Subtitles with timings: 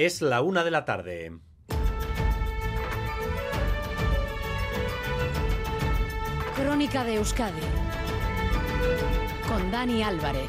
[0.00, 1.32] Es la una de la tarde.
[6.54, 7.60] Crónica de Euskadi
[9.48, 10.48] con Dani Álvarez.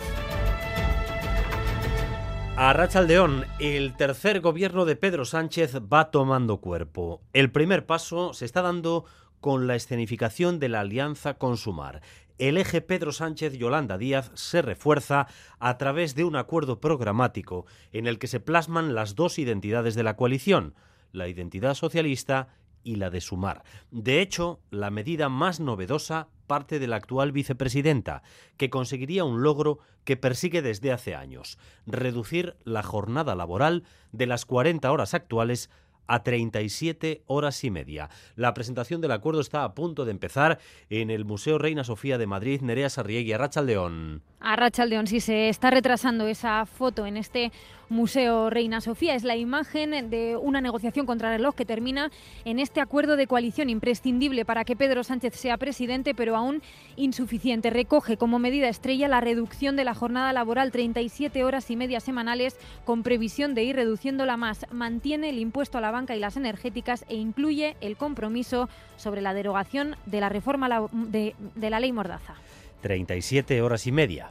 [2.57, 7.23] A Rachaldeón, el tercer gobierno de Pedro Sánchez va tomando cuerpo.
[7.33, 9.05] El primer paso se está dando
[9.41, 12.03] con la escenificación de la alianza con Sumar.
[12.39, 15.27] El eje Pedro Sánchez Yolanda Díaz se refuerza
[15.59, 20.03] a través de un acuerdo programático en el que se plasman las dos identidades de
[20.03, 20.73] la coalición,
[21.11, 22.47] la identidad socialista
[22.81, 23.63] y la de Sumar.
[23.91, 28.23] De hecho, la medida más novedosa parte de la actual vicepresidenta,
[28.55, 34.45] que conseguiría un logro que persigue desde hace años, reducir la jornada laboral de las
[34.45, 35.69] 40 horas actuales
[36.09, 38.09] a 37 horas y media.
[38.35, 40.59] La presentación del acuerdo está a punto de empezar
[40.89, 44.23] en el Museo Reina Sofía de Madrid, Nerea Sarriegui, Arrachaldeón.
[44.39, 47.51] Arrachaldeón, sí se está retrasando esa foto en este
[47.89, 49.15] Museo Reina Sofía.
[49.15, 52.11] Es la imagen de una negociación contra reloj que termina
[52.45, 56.61] en este acuerdo de coalición imprescindible para que Pedro Sánchez sea presidente, pero aún
[56.95, 57.69] insuficiente.
[57.69, 62.57] Recoge como medida estrella la reducción de la jornada laboral 37 horas y media semanales
[62.85, 64.65] con previsión de ir reduciéndola más.
[64.71, 69.33] Mantiene el impuesto a la banca y las energéticas e incluye el compromiso sobre la
[69.33, 72.35] derogación de la reforma de, de la ley Mordaza.
[72.81, 74.29] 37 horas y media.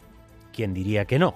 [0.52, 1.34] ¿Quién diría que no?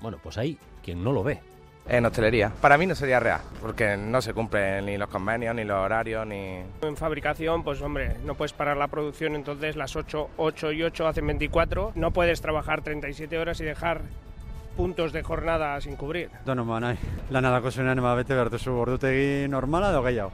[0.00, 1.40] Bueno, pues ahí quien no lo ve.
[1.88, 2.52] En hostelería.
[2.60, 6.24] Para mí no sería real, porque no se cumplen ni los convenios, ni los horarios,
[6.26, 6.62] ni...
[6.82, 11.08] En fabricación, pues hombre, no puedes parar la producción, entonces las 8, 8 y 8
[11.08, 11.92] hacen 24.
[11.96, 14.02] No puedes trabajar 37 horas y dejar
[14.76, 16.30] puntos de jornada sin cubrir.
[16.44, 16.98] Donoman, nahi.
[17.30, 20.32] Lanadako zuenean bete behar duzu ordutegi normala edo gehiago.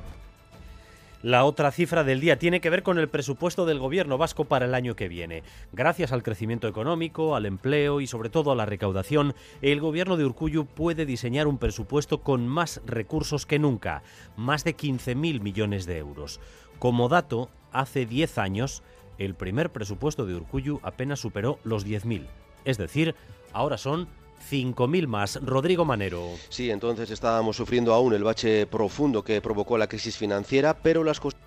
[1.22, 4.67] La otra cifra del día tiene que ver con el presupuesto del gobierno vasco para
[4.67, 5.42] el año que viene.
[5.72, 10.27] Gracias al crecimiento económico, al empleo y sobre todo a la recaudación, el gobierno de
[10.27, 14.03] Urcuyu puede diseñar un presupuesto con más recursos que nunca,
[14.37, 16.39] más de 15.000 millones de euros.
[16.78, 18.83] Como dato, hace 10 años,
[19.19, 22.27] el primer presupuesto de Urcuyu apenas superó los 10.000.
[22.66, 23.15] Es decir,
[23.53, 24.09] ahora son
[24.50, 25.38] 5.000 más.
[25.42, 26.30] Rodrigo Manero.
[26.48, 31.20] Sí, entonces estábamos sufriendo aún el bache profundo que provocó la crisis financiera, pero las
[31.20, 31.41] cosas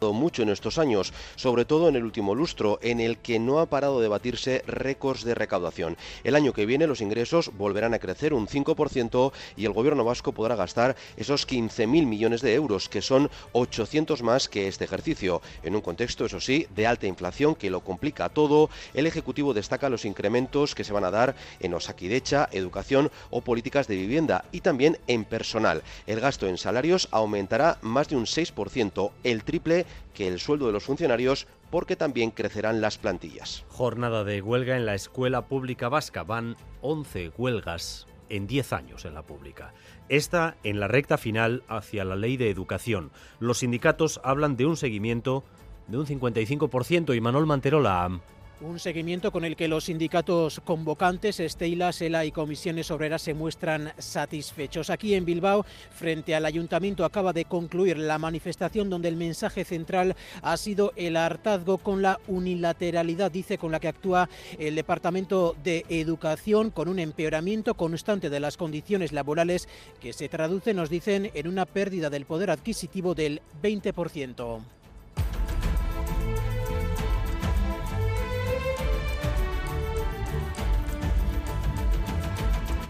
[0.00, 3.66] mucho en estos años, sobre todo en el último lustro, en el que no ha
[3.66, 5.96] parado de batirse récords de recaudación.
[6.22, 10.32] El año que viene los ingresos volverán a crecer un 5% y el gobierno vasco
[10.32, 15.40] podrá gastar esos 15.000 millones de euros, que son 800 más que este ejercicio.
[15.62, 19.88] En un contexto, eso sí, de alta inflación que lo complica todo, el Ejecutivo destaca
[19.88, 24.60] los incrementos que se van a dar en Osakidecha, educación o políticas de vivienda y
[24.60, 25.82] también en personal.
[26.06, 30.72] El gasto en salarios aumentará más de un 6%, el triple que el sueldo de
[30.72, 33.64] los funcionarios porque también crecerán las plantillas.
[33.68, 36.22] Jornada de huelga en la escuela pública vasca.
[36.22, 39.72] Van 11 huelgas en 10 años en la pública.
[40.08, 43.10] Esta en la recta final hacia la ley de educación.
[43.40, 45.44] Los sindicatos hablan de un seguimiento
[45.88, 48.20] de un 55% y Manuel Manterola
[48.60, 53.92] un seguimiento con el que los sindicatos convocantes, Estela, Sela y Comisiones Obreras se muestran
[53.98, 54.90] satisfechos.
[54.90, 60.16] Aquí en Bilbao, frente al ayuntamiento, acaba de concluir la manifestación donde el mensaje central
[60.42, 64.28] ha sido el hartazgo con la unilateralidad, dice, con la que actúa
[64.58, 69.68] el Departamento de Educación, con un empeoramiento constante de las condiciones laborales
[70.00, 74.75] que se traduce, nos dicen, en una pérdida del poder adquisitivo del 20%.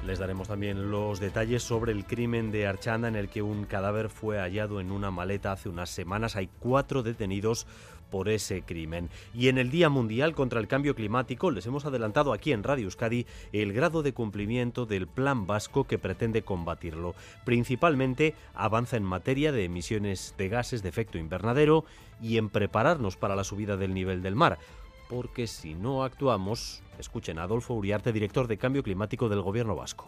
[0.07, 4.09] Les daremos también los detalles sobre el crimen de Archanda en el que un cadáver
[4.09, 6.37] fue hallado en una maleta hace unas semanas.
[6.37, 7.67] Hay cuatro detenidos
[8.09, 9.11] por ese crimen.
[9.35, 12.85] Y en el Día Mundial contra el Cambio Climático les hemos adelantado aquí en Radio
[12.85, 17.17] Euskadi el grado de cumplimiento del Plan Vasco que pretende combatirlo.
[17.45, 21.85] Principalmente avanza en materia de emisiones de gases de efecto invernadero
[22.23, 24.59] y en prepararnos para la subida del nivel del mar
[25.09, 30.07] porque si no actuamos, escuchen a Adolfo Uriarte, director de Cambio Climático del Gobierno Vasco.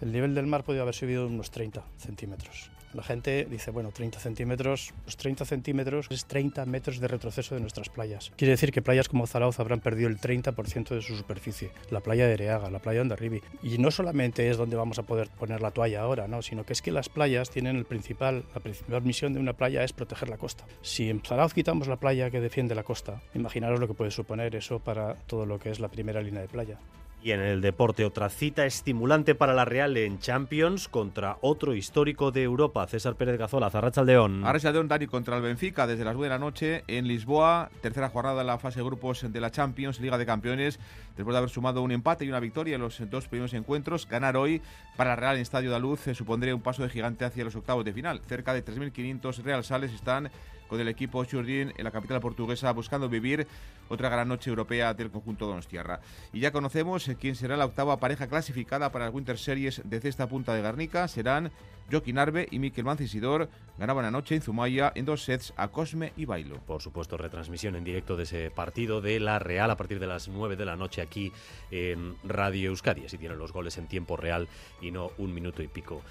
[0.00, 2.70] El nivel del mar podría haber subido unos 30 centímetros.
[2.96, 7.60] La gente dice, bueno, 30 centímetros, los 30 centímetros es 30 metros de retroceso de
[7.60, 8.32] nuestras playas.
[8.36, 11.72] Quiere decir que playas como Zarauz habrán perdido el 30% de su superficie.
[11.90, 13.42] La playa de Ereaga, la playa de Ondarribi.
[13.62, 16.40] Y no solamente es donde vamos a poder poner la toalla ahora, ¿no?
[16.40, 19.84] sino que es que las playas tienen el principal, la principal misión de una playa
[19.84, 20.64] es proteger la costa.
[20.80, 24.56] Si en Zarauz quitamos la playa que defiende la costa, imaginaros lo que puede suponer
[24.56, 26.78] eso para todo lo que es la primera línea de playa
[27.26, 32.30] Y en el deporte, otra cita estimulante para la Real en Champions contra otro histórico
[32.30, 34.44] de Europa, César Pérez Gazola, Zarrachaldeón.
[34.44, 37.68] Arrachaldeón, Dani, contra el Benfica desde las 9 de la noche en Lisboa.
[37.80, 40.78] Tercera jornada en la fase de grupos de la Champions, Liga de Campeones.
[41.16, 44.36] Después de haber sumado un empate y una victoria en los dos primeros encuentros, ganar
[44.36, 44.62] hoy
[44.96, 47.84] para la Real en Estadio de Luz supondría un paso de gigante hacia los octavos
[47.84, 48.20] de final.
[48.28, 50.30] Cerca de 3.500 Real Sales están
[50.68, 53.46] con el equipo Churdin en la capital portuguesa buscando vivir
[53.88, 56.00] otra gran noche europea del conjunto Donostiarra.
[56.32, 60.28] Y ya conocemos quién será la octava pareja clasificada para las Winter Series de Cesta
[60.28, 61.08] Punta de Garnica.
[61.08, 61.52] Serán
[61.90, 63.48] Joaquín Arbe y Miquel Mancisidor.
[63.78, 66.58] Ganaban anoche en Zumaya en dos sets a Cosme y Bailo.
[66.66, 70.28] Por supuesto, retransmisión en directo de ese partido de la Real a partir de las
[70.28, 71.32] 9 de la noche aquí
[71.70, 73.04] en Radio Euskadi.
[73.04, 74.48] Así tienen los goles en tiempo real
[74.80, 76.02] y no un minuto y pico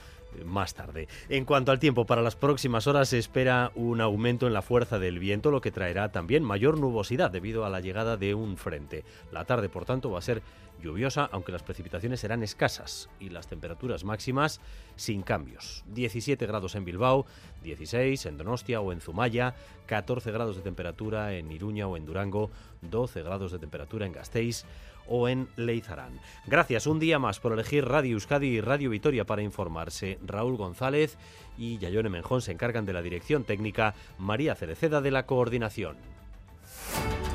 [0.43, 1.07] más tarde.
[1.29, 4.99] En cuanto al tiempo, para las próximas horas se espera un aumento en la fuerza
[4.99, 9.03] del viento, lo que traerá también mayor nubosidad debido a la llegada de un frente.
[9.31, 10.41] La tarde, por tanto, va a ser
[10.81, 14.61] lluviosa, aunque las precipitaciones serán escasas y las temperaturas máximas
[14.95, 15.83] sin cambios.
[15.87, 17.25] 17 grados en Bilbao,
[17.63, 19.55] 16 en Donostia o en Zumaya,
[19.88, 24.65] 14 grados de temperatura en Iruña o en Durango, 12 grados de temperatura en Gasteiz
[25.07, 26.19] o en Leizarán.
[26.45, 30.19] Gracias un día más por elegir Radio Euskadi y Radio Vitoria para informarse.
[30.25, 31.17] Raúl González
[31.57, 35.97] y Yayone Menjón se encargan de la dirección técnica, María Cereceda de la coordinación.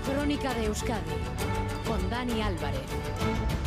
[0.05, 1.01] Crónica de Euskadi
[1.87, 3.60] con Dani Álvarez.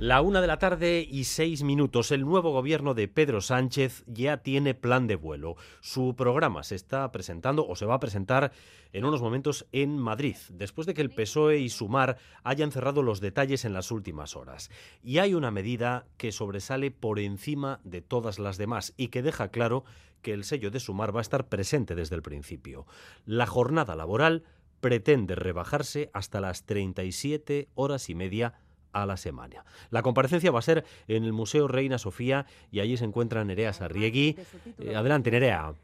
[0.00, 2.10] La una de la tarde y seis minutos.
[2.10, 5.56] El nuevo gobierno de Pedro Sánchez ya tiene plan de vuelo.
[5.82, 8.50] Su programa se está presentando o se va a presentar
[8.94, 13.20] en unos momentos en Madrid, después de que el PSOE y Sumar hayan cerrado los
[13.20, 14.70] detalles en las últimas horas.
[15.02, 19.48] Y hay una medida que sobresale por encima de todas las demás y que deja
[19.48, 19.84] claro
[20.22, 22.86] que el sello de Sumar va a estar presente desde el principio.
[23.26, 24.44] La jornada laboral
[24.80, 28.54] pretende rebajarse hasta las 37 horas y media
[28.92, 29.64] a la semana.
[29.90, 33.72] La comparecencia va a ser en el Museo Reina Sofía y allí se encuentra Nerea
[33.72, 34.36] Sarriegui.
[34.78, 35.74] Eh, adelante, Nerea.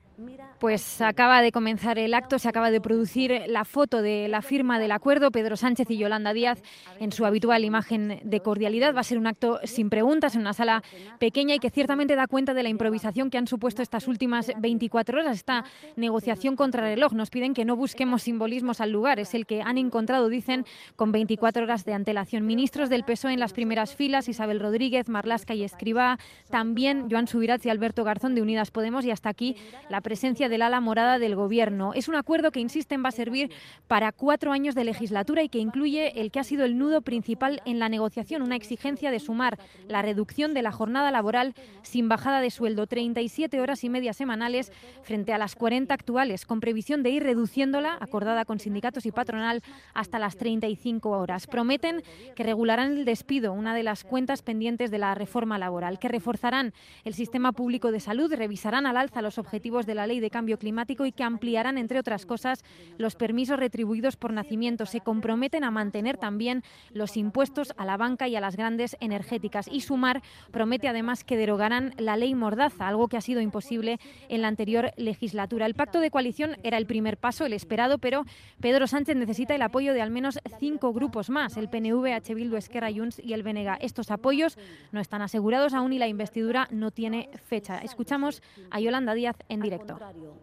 [0.59, 4.79] Pues acaba de comenzar el acto, se acaba de producir la foto de la firma
[4.79, 5.31] del acuerdo.
[5.31, 6.63] Pedro Sánchez y Yolanda Díaz
[6.99, 8.95] en su habitual imagen de cordialidad.
[8.95, 10.83] Va a ser un acto sin preguntas en una sala
[11.19, 15.21] pequeña y que ciertamente da cuenta de la improvisación que han supuesto estas últimas 24
[15.21, 15.37] horas.
[15.37, 15.65] Esta
[15.97, 17.13] negociación contra reloj.
[17.13, 19.21] Nos piden que no busquemos simbolismos al lugar.
[19.21, 20.65] Es el que han encontrado, dicen,
[20.97, 22.47] con 24 horas de antelación.
[22.47, 26.19] Ministros del PSOE en las primeras filas, Isabel Rodríguez, Marlasca y Escribá.
[26.49, 29.05] También Joan Subirats y Alberto Garzón de Unidas Podemos.
[29.05, 29.57] Y hasta aquí
[29.91, 31.93] la presencia del ala morada del Gobierno.
[31.93, 33.51] Es un acuerdo que, insisten, va a servir
[33.89, 37.61] para cuatro años de legislatura y que incluye el que ha sido el nudo principal
[37.65, 39.59] en la negociación, una exigencia de sumar
[39.89, 44.71] la reducción de la jornada laboral sin bajada de sueldo, 37 horas y media semanales
[45.03, 49.61] frente a las 40 actuales, con previsión de ir reduciéndola, acordada con sindicatos y patronal,
[49.93, 51.49] hasta las 35 horas.
[51.49, 52.05] Prometen
[52.37, 56.75] que regularán el despido, una de las cuentas pendientes de la reforma laboral, que reforzarán
[57.03, 60.59] el sistema público de salud, revisarán al alza los objetivos de la Ley de Cambio
[60.59, 62.65] Climático y que ampliarán, entre otras cosas,
[62.99, 64.87] los permisos retribuidos por nacimiento.
[64.87, 66.63] Se comprometen a mantener también
[66.93, 69.69] los impuestos a la banca y a las grandes energéticas.
[69.69, 73.99] Y Sumar promete además que derogarán la ley Mordaza, algo que ha sido imposible
[74.29, 75.67] en la anterior legislatura.
[75.67, 78.25] El pacto de coalición era el primer paso, el esperado, pero
[78.61, 82.35] Pedro Sánchez necesita el apoyo de al menos cinco grupos más, el PNV, H.
[82.35, 83.79] Bildu, Esquerra Junts y el BNG.
[83.81, 84.59] Estos apoyos
[84.93, 87.79] no están asegurados aún y la investidura no tiene fecha.
[87.79, 89.86] Escuchamos a Yolanda Díaz en directo.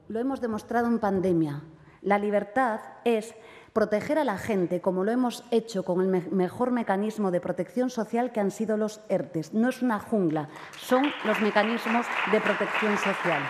[0.07, 1.61] Lo hemos demostrado en pandemia.
[2.01, 3.33] La libertad es
[3.71, 7.89] proteger a la gente como lo hemos hecho con el me mejor mecanismo de protección
[7.89, 9.53] social que han sido los ERTES.
[9.53, 13.41] No es una jungla, son los mecanismos de protección social.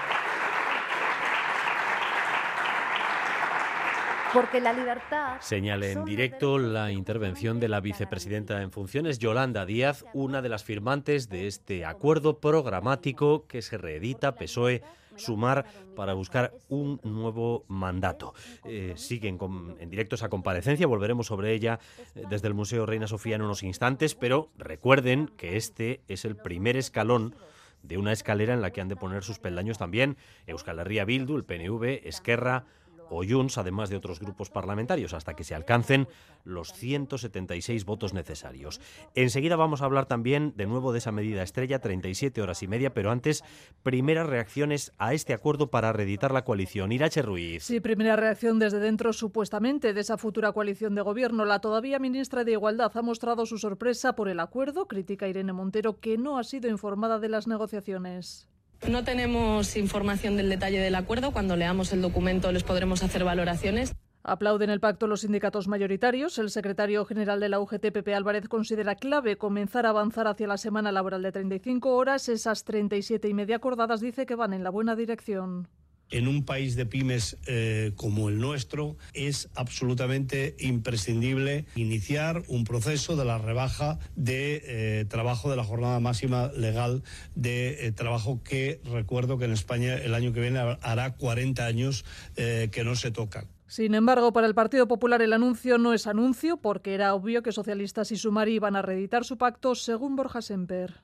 [4.34, 5.38] Porque la libertad.
[5.42, 10.64] Señala en directo la intervención de la vicepresidenta en funciones, Yolanda Díaz, una de las
[10.64, 14.82] firmantes de este acuerdo programático que se reedita PSOE
[15.16, 15.66] sumar
[15.96, 18.34] para buscar un nuevo mandato.
[18.66, 19.38] Eh, siguen
[19.80, 21.80] en directo esa comparecencia, volveremos sobre ella
[22.16, 26.36] eh, desde el Museo Reina Sofía en unos instantes, pero recuerden que este es el
[26.36, 27.36] primer escalón
[27.84, 30.18] de una escalera en la que han de poner sus peldaños también
[30.48, 32.66] Euskal Herria Bildu, el PNV, Esquerra,
[33.10, 36.08] o Junts, además de otros grupos parlamentarios, hasta que se alcancen
[36.44, 38.82] los 176 votos necesarios.
[39.16, 42.94] Enseguida vamos a hablar también de nuevo de esa medida estrella, 37 horas y media,
[42.94, 43.44] pero antes,
[43.84, 46.92] primeras reacciones a este acuerdo para reeditar la coalición.
[46.92, 47.64] Irache Ruiz.
[47.64, 51.46] Sí, primera reacción desde dentro, supuestamente, de esa futura coalición de gobierno.
[51.46, 56.00] La todavía ministra de Igualdad ha mostrado su sorpresa por el acuerdo, critica Irene Montero,
[56.00, 58.48] que no ha sido informada de las negociaciones.
[58.90, 61.32] No tenemos información del detalle del acuerdo.
[61.32, 63.94] Cuando leamos el documento les podremos hacer valoraciones.
[64.24, 66.38] Aplauden el pacto los sindicatos mayoritarios.
[66.38, 70.58] El secretario general de la UGT, Pepe Álvarez, considera clave comenzar a avanzar hacia la
[70.58, 72.30] semana laboral de 35 horas.
[72.30, 75.68] Esas 37 y media acordadas dice que van en la buena dirección
[76.14, 83.16] en un país de pymes eh, como el nuestro es absolutamente imprescindible iniciar un proceso
[83.16, 87.02] de la rebaja de eh, trabajo de la jornada máxima legal
[87.34, 92.06] de eh, trabajo que recuerdo que en España el año que viene hará 40 años
[92.36, 93.46] que no se toca.
[93.68, 97.52] Sin embargo, para el Partido Popular el anuncio no es anuncio porque era obvio que
[97.52, 101.02] socialistas y Sumari iban a reeditar su pacto según Borja Semper.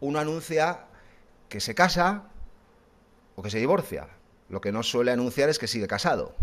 [0.00, 0.86] Uno anuncia
[1.50, 2.24] que se casa
[3.34, 4.17] o que se divorcia
[4.48, 6.34] lo que no suele anunciar es que sigue casado.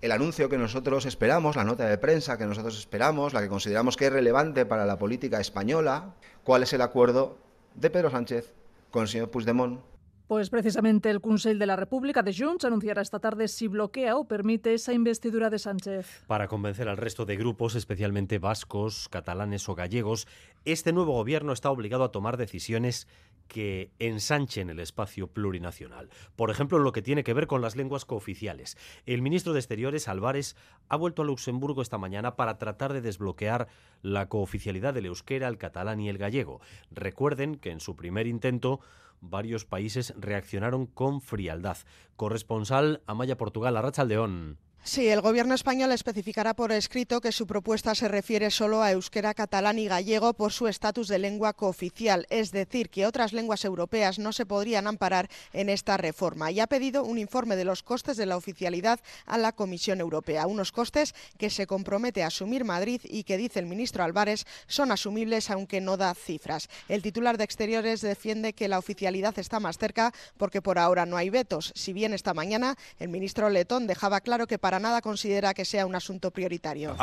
[0.00, 3.96] El anuncio que nosotros esperamos, la nota de prensa que nosotros esperamos, la que consideramos
[3.96, 6.14] que es relevante para la política española,
[6.44, 7.38] ¿cuál es el acuerdo
[7.74, 8.54] de Pedro Sánchez
[8.90, 9.80] con el señor Puigdemont
[10.28, 14.28] pues precisamente el Consell de la República de Junts anunciará esta tarde si bloquea o
[14.28, 16.22] permite esa investidura de Sánchez.
[16.26, 20.28] Para convencer al resto de grupos, especialmente vascos, catalanes o gallegos,
[20.66, 23.08] este nuevo gobierno está obligado a tomar decisiones
[23.48, 26.10] que ensanchen el espacio plurinacional.
[26.36, 28.76] Por ejemplo, en lo que tiene que ver con las lenguas cooficiales.
[29.06, 30.54] El ministro de Exteriores, Álvarez,
[30.88, 33.68] ha vuelto a Luxemburgo esta mañana para tratar de desbloquear
[34.02, 36.60] la cooficialidad del euskera, el catalán y el gallego.
[36.90, 38.80] Recuerden que en su primer intento
[39.20, 41.78] varios países reaccionaron con frialdad.
[42.16, 44.58] Corresponsal Amaya Portugal, Arrachaldeón.
[44.88, 49.34] Sí, el Gobierno español especificará por escrito que su propuesta se refiere solo a euskera,
[49.34, 54.18] catalán y gallego por su estatus de lengua cooficial, es decir, que otras lenguas europeas
[54.18, 56.50] no se podrían amparar en esta reforma.
[56.50, 60.46] Y ha pedido un informe de los costes de la oficialidad a la Comisión Europea,
[60.46, 64.90] unos costes que se compromete a asumir Madrid y que, dice el ministro Álvarez, son
[64.90, 66.70] asumibles aunque no da cifras.
[66.88, 71.18] El titular de Exteriores defiende que la oficialidad está más cerca porque por ahora no
[71.18, 71.72] hay vetos.
[71.74, 75.86] Si bien esta mañana el ministro Letón dejaba claro que para nada considera que sea
[75.86, 76.96] un asunto prioritario.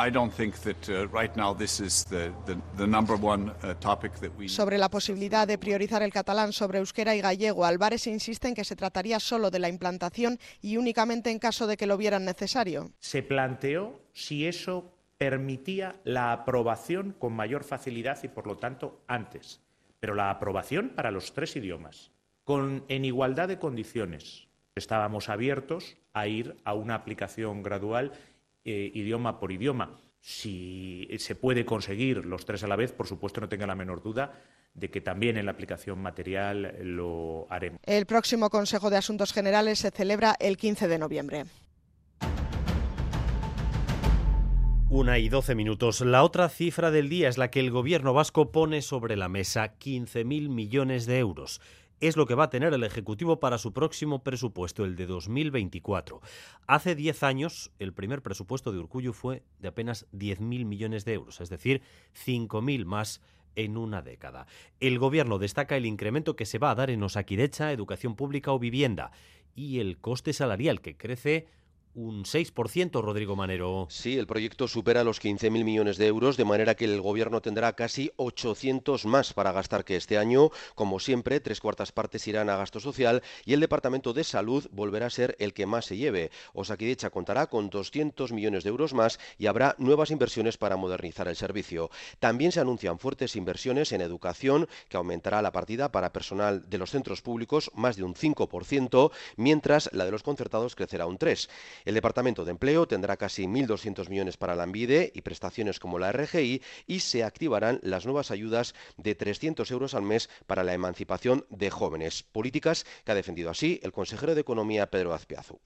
[4.46, 8.64] Sobre la posibilidad de priorizar el catalán sobre euskera y gallego, Álvarez insiste en que
[8.64, 12.90] se trataría solo de la implantación y únicamente en caso de que lo vieran necesario.
[13.00, 19.60] Se planteó si eso permitía la aprobación con mayor facilidad y, por lo tanto, antes.
[20.00, 22.12] Pero la aprobación para los tres idiomas,
[22.44, 24.45] con, en igualdad de condiciones.
[24.76, 28.12] Estábamos abiertos a ir a una aplicación gradual
[28.62, 29.98] eh, idioma por idioma.
[30.20, 34.02] Si se puede conseguir los tres a la vez, por supuesto no tenga la menor
[34.02, 34.34] duda
[34.74, 37.80] de que también en la aplicación material lo haremos.
[37.86, 41.44] El próximo Consejo de Asuntos Generales se celebra el 15 de noviembre.
[44.90, 46.02] Una y doce minutos.
[46.02, 49.78] La otra cifra del día es la que el gobierno vasco pone sobre la mesa,
[49.78, 51.62] 15.000 millones de euros
[52.00, 56.20] es lo que va a tener el Ejecutivo para su próximo presupuesto, el de 2024.
[56.66, 61.40] Hace 10 años, el primer presupuesto de Urcullu fue de apenas 10.000 millones de euros,
[61.40, 61.82] es decir,
[62.24, 63.22] 5.000 más
[63.54, 64.46] en una década.
[64.80, 68.58] El Gobierno destaca el incremento que se va a dar en Osakidecha, educación pública o
[68.58, 69.12] vivienda
[69.54, 71.48] y el coste salarial que crece
[71.96, 73.86] un 6%, Rodrigo Manero.
[73.88, 77.72] Sí, el proyecto supera los 15.000 millones de euros, de manera que el Gobierno tendrá
[77.72, 80.50] casi 800 más para gastar que este año.
[80.74, 85.06] Como siempre, tres cuartas partes irán a gasto social y el Departamento de Salud volverá
[85.06, 86.30] a ser el que más se lleve.
[86.52, 91.36] Osakidecha contará con 200 millones de euros más y habrá nuevas inversiones para modernizar el
[91.36, 91.90] servicio.
[92.20, 96.90] También se anuncian fuertes inversiones en educación, que aumentará la partida para personal de los
[96.90, 101.48] centros públicos más de un 5%, mientras la de los concertados crecerá un 3%.
[101.86, 106.10] El Departamento de Empleo tendrá casi 1.200 millones para la ANVIDE y prestaciones como la
[106.10, 111.44] RGI y se activarán las nuevas ayudas de 300 euros al mes para la emancipación
[111.48, 115.60] de jóvenes, políticas que ha defendido así el consejero de Economía Pedro Azpiazu.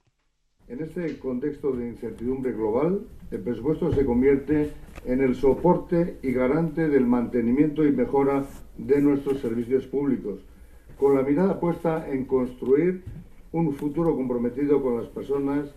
[0.68, 3.00] En este contexto de incertidumbre global,
[3.30, 4.72] el presupuesto se convierte
[5.06, 8.44] en el soporte y garante del mantenimiento y mejora
[8.76, 10.40] de nuestros servicios públicos,
[10.98, 13.04] con la mirada puesta en construir
[13.52, 15.70] un futuro comprometido con las personas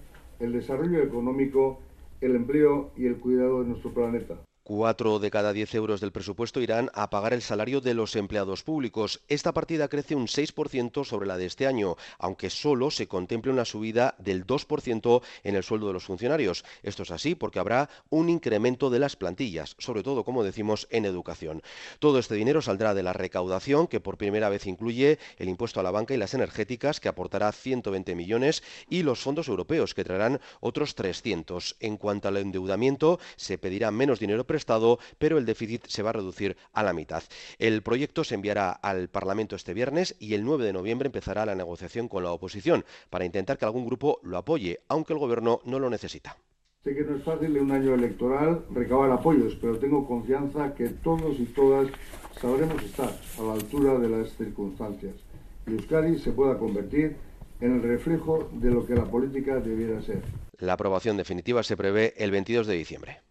[0.44, 1.80] el desarrollo económico,
[2.20, 4.36] el empleo y el cuidado de nuestro planeta.
[4.66, 8.64] Cuatro de cada diez euros del presupuesto irán a pagar el salario de los empleados
[8.64, 9.22] públicos.
[9.28, 13.66] Esta partida crece un 6% sobre la de este año, aunque solo se contemple una
[13.66, 16.64] subida del 2% en el sueldo de los funcionarios.
[16.82, 21.04] Esto es así porque habrá un incremento de las plantillas, sobre todo, como decimos, en
[21.04, 21.62] educación.
[22.00, 25.84] Todo este dinero saldrá de la recaudación, que por primera vez incluye el impuesto a
[25.84, 30.40] la banca y las energéticas, que aportará 120 millones, y los fondos europeos, que traerán
[30.62, 31.76] otros 300.
[31.82, 36.14] En cuanto al endeudamiento, se pedirá menos dinero Estado, pero el déficit se va a
[36.14, 37.24] reducir a la mitad.
[37.60, 41.56] El proyecto se enviará al Parlamento este viernes y el 9 de noviembre empezará la
[41.56, 45.80] negociación con la oposición para intentar que algún grupo lo apoye, aunque el Gobierno no
[45.80, 46.38] lo necesita.
[46.84, 50.90] Sé que no es fácil en un año electoral recabar apoyos, pero tengo confianza que
[50.90, 51.88] todos y todas
[52.42, 55.16] sabremos estar a la altura de las circunstancias
[55.68, 57.16] y Euskadi se pueda convertir
[57.62, 60.22] en el reflejo de lo que la política debiera ser.
[60.60, 63.22] La aprobación definitiva se prevé el 22 de diciembre.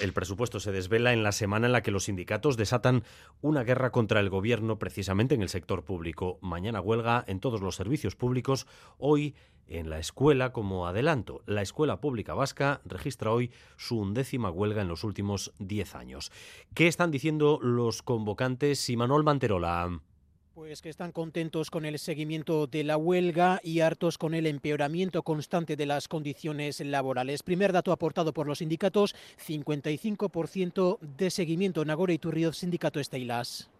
[0.00, 3.04] El presupuesto se desvela en la semana en la que los sindicatos desatan
[3.40, 6.38] una guerra contra el gobierno precisamente en el sector público.
[6.40, 8.66] Mañana huelga en todos los servicios públicos.
[8.98, 9.34] Hoy
[9.68, 11.42] en la escuela como adelanto.
[11.46, 16.32] La Escuela Pública Vasca registra hoy su undécima huelga en los últimos diez años.
[16.74, 20.00] ¿Qué están diciendo los convocantes y Manuel Manterola?
[20.58, 25.22] Pues que están contentos con el seguimiento de la huelga y hartos con el empeoramiento
[25.22, 27.44] constante de las condiciones laborales.
[27.44, 29.14] Primer dato aportado por los sindicatos,
[29.46, 31.84] 55% de seguimiento.
[31.84, 33.70] Nagore Iturrioz, Sindicato Esteilas.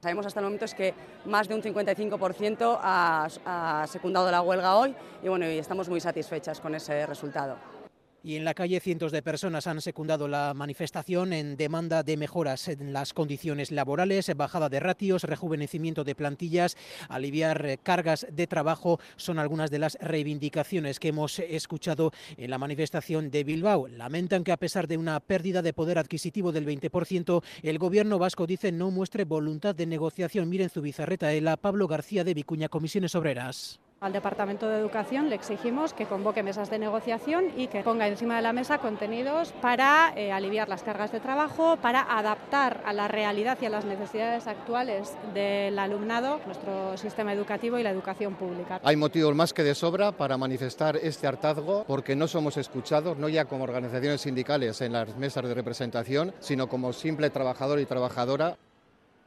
[0.00, 0.94] Sabemos hasta el momento es que
[1.24, 4.94] más de un 55% ha, ha secundado la huelga hoy
[5.24, 7.56] y bueno, y estamos muy satisfechas con ese resultado.
[8.26, 12.66] Y en la calle cientos de personas han secundado la manifestación en demanda de mejoras
[12.66, 16.76] en las condiciones laborales, bajada de ratios, rejuvenecimiento de plantillas,
[17.08, 23.30] aliviar cargas de trabajo son algunas de las reivindicaciones que hemos escuchado en la manifestación
[23.30, 23.86] de Bilbao.
[23.86, 28.48] Lamentan que a pesar de una pérdida de poder adquisitivo del 20%, el gobierno vasco
[28.48, 30.48] dice no muestre voluntad de negociación.
[30.48, 33.78] Miren su bizarreta, a Pablo García de Vicuña, Comisiones Obreras.
[33.98, 38.36] Al Departamento de Educación le exigimos que convoque mesas de negociación y que ponga encima
[38.36, 43.08] de la mesa contenidos para eh, aliviar las cargas de trabajo, para adaptar a la
[43.08, 48.82] realidad y a las necesidades actuales del alumnado nuestro sistema educativo y la educación pública.
[48.84, 53.30] Hay motivos más que de sobra para manifestar este hartazgo porque no somos escuchados, no
[53.30, 58.58] ya como organizaciones sindicales en las mesas de representación, sino como simple trabajador y trabajadora.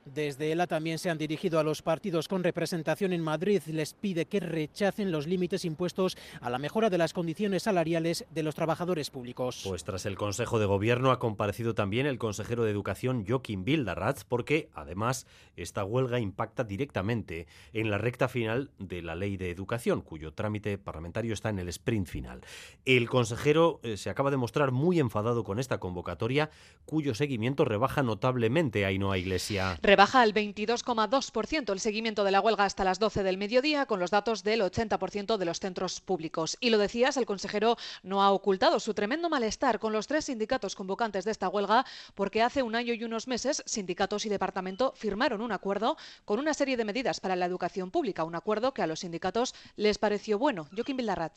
[0.05, 3.61] Desde ELA también se han dirigido a los partidos con representación en Madrid.
[3.67, 8.43] Les pide que rechacen los límites impuestos a la mejora de las condiciones salariales de
[8.43, 9.61] los trabajadores públicos.
[9.65, 14.23] Pues tras el Consejo de Gobierno ha comparecido también el consejero de Educación Joaquín Bildarratz
[14.23, 20.01] porque además esta huelga impacta directamente en la recta final de la Ley de Educación,
[20.01, 22.41] cuyo trámite parlamentario está en el sprint final.
[22.85, 26.49] El consejero eh, se acaba de mostrar muy enfadado con esta convocatoria,
[26.85, 32.65] cuyo seguimiento rebaja notablemente a Ainhoa Iglesia baja al 22,2% el seguimiento de la huelga
[32.65, 36.57] hasta las 12 del mediodía, con los datos del 80% de los centros públicos.
[36.59, 40.75] Y lo decías, el consejero no ha ocultado su tremendo malestar con los tres sindicatos
[40.75, 45.41] convocantes de esta huelga, porque hace un año y unos meses sindicatos y departamento firmaron
[45.41, 48.87] un acuerdo con una serie de medidas para la educación pública, un acuerdo que a
[48.87, 50.67] los sindicatos les pareció bueno.
[50.75, 51.33] Joaquín Villarrat.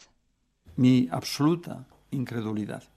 [0.77, 2.92] Mi absoluta incredulidad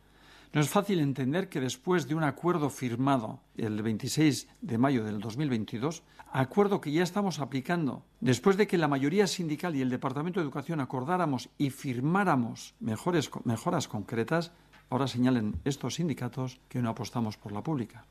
[0.56, 5.20] no es fácil entender que después de un acuerdo firmado el 26 de mayo del
[5.20, 10.40] 2022, acuerdo que ya estamos aplicando, después de que la mayoría sindical y el Departamento
[10.40, 14.54] de Educación acordáramos y firmáramos mejores, mejoras concretas,
[14.90, 18.06] ahora señalen estos sindicatos que no apostamos por la pública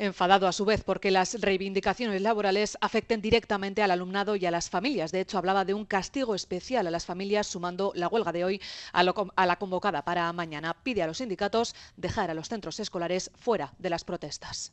[0.00, 4.70] enfadado a su vez porque las reivindicaciones laborales afecten directamente al alumnado y a las
[4.70, 5.12] familias.
[5.12, 8.62] De hecho, hablaba de un castigo especial a las familias sumando la huelga de hoy
[8.92, 9.04] a,
[9.36, 10.74] a, la convocada para mañana.
[10.82, 14.72] Pide a los sindicatos dejar a los centros escolares fuera de las protestas.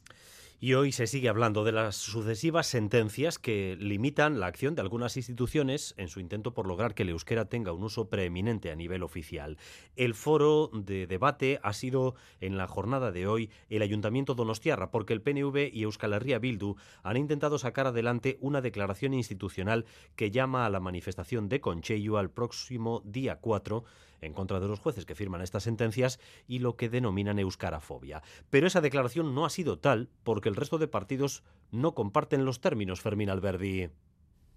[0.59, 5.15] Y hoy se sigue hablando de las sucesivas sentencias que limitan la acción de algunas
[5.15, 9.03] instituciones en su intento por lograr que el euskera tenga un uso preeminente a nivel
[9.03, 9.59] oficial.
[9.95, 15.13] El foro de debate ha sido en la jornada de hoy el Ayuntamiento Donostiarra, porque
[15.13, 20.65] el PNV y Euskal Herria Bildu han intentado sacar adelante una declaración institucional que llama
[20.65, 23.83] a la manifestación de Concheyu al próximo día 4
[24.21, 28.21] en contra de los jueces que firman estas sentencias y lo que denominan euskarafobia.
[28.49, 32.61] Pero esa declaración no ha sido tal porque el resto de partidos no comparten los
[32.61, 33.89] términos, Fermín Alberdi.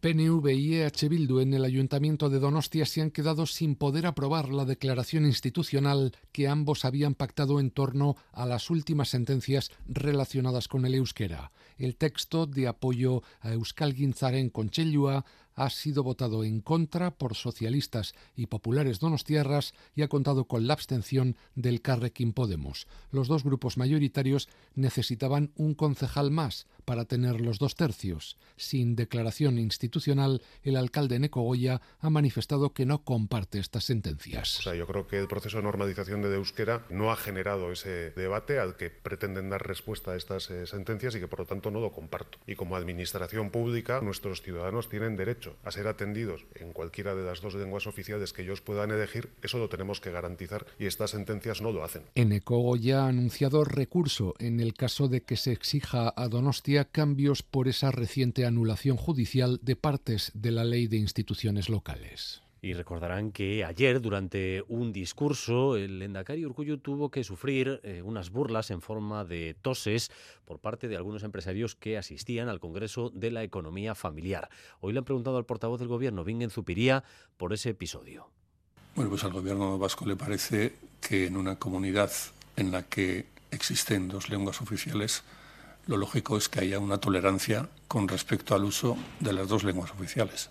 [0.00, 4.48] PNV y EH Bildu en el Ayuntamiento de Donostia se han quedado sin poder aprobar
[4.48, 10.86] la declaración institucional que ambos habían pactado en torno a las últimas sentencias relacionadas con
[10.86, 11.52] el euskera.
[11.76, 18.14] El texto de apoyo a Euskal Ginzaren Conchellua ha sido votado en contra por socialistas
[18.36, 22.86] y populares donostiarras y ha contado con la abstención del Carrequín Podemos.
[23.10, 28.36] Los dos grupos mayoritarios necesitaban un concejal más para tener los dos tercios.
[28.56, 34.60] Sin declaración institucional, el alcalde Necogoya ha manifestado que no comparte estas sentencias.
[34.60, 38.10] O sea, yo creo que el proceso de normalización de Euskera no ha generado ese
[38.10, 41.70] debate al que pretenden dar respuesta a estas eh, sentencias y que por lo tanto
[41.70, 42.38] no lo comparto.
[42.46, 47.40] Y como administración pública, nuestros ciudadanos tienen derecho a ser atendidos en cualquiera de las
[47.40, 51.60] dos lenguas oficiales que ellos puedan elegir, eso lo tenemos que garantizar y estas sentencias
[51.60, 52.02] no lo hacen.
[52.14, 57.42] Eneco ya ha anunciado recurso en el caso de que se exija a Donostia cambios
[57.42, 62.42] por esa reciente anulación judicial de partes de la ley de instituciones locales.
[62.62, 68.30] Y recordarán que ayer, durante un discurso, el Endacari Urcuyo tuvo que sufrir eh, unas
[68.30, 70.10] burlas en forma de toses
[70.44, 74.50] por parte de algunos empresarios que asistían al Congreso de la Economía Familiar.
[74.80, 77.02] Hoy le han preguntado al portavoz del Gobierno, Vingen Zupiría,
[77.38, 78.30] por ese episodio.
[78.94, 82.10] Bueno, pues al Gobierno vasco le parece que en una comunidad
[82.56, 85.22] en la que existen dos lenguas oficiales,
[85.86, 89.90] lo lógico es que haya una tolerancia con respecto al uso de las dos lenguas
[89.92, 90.50] oficiales.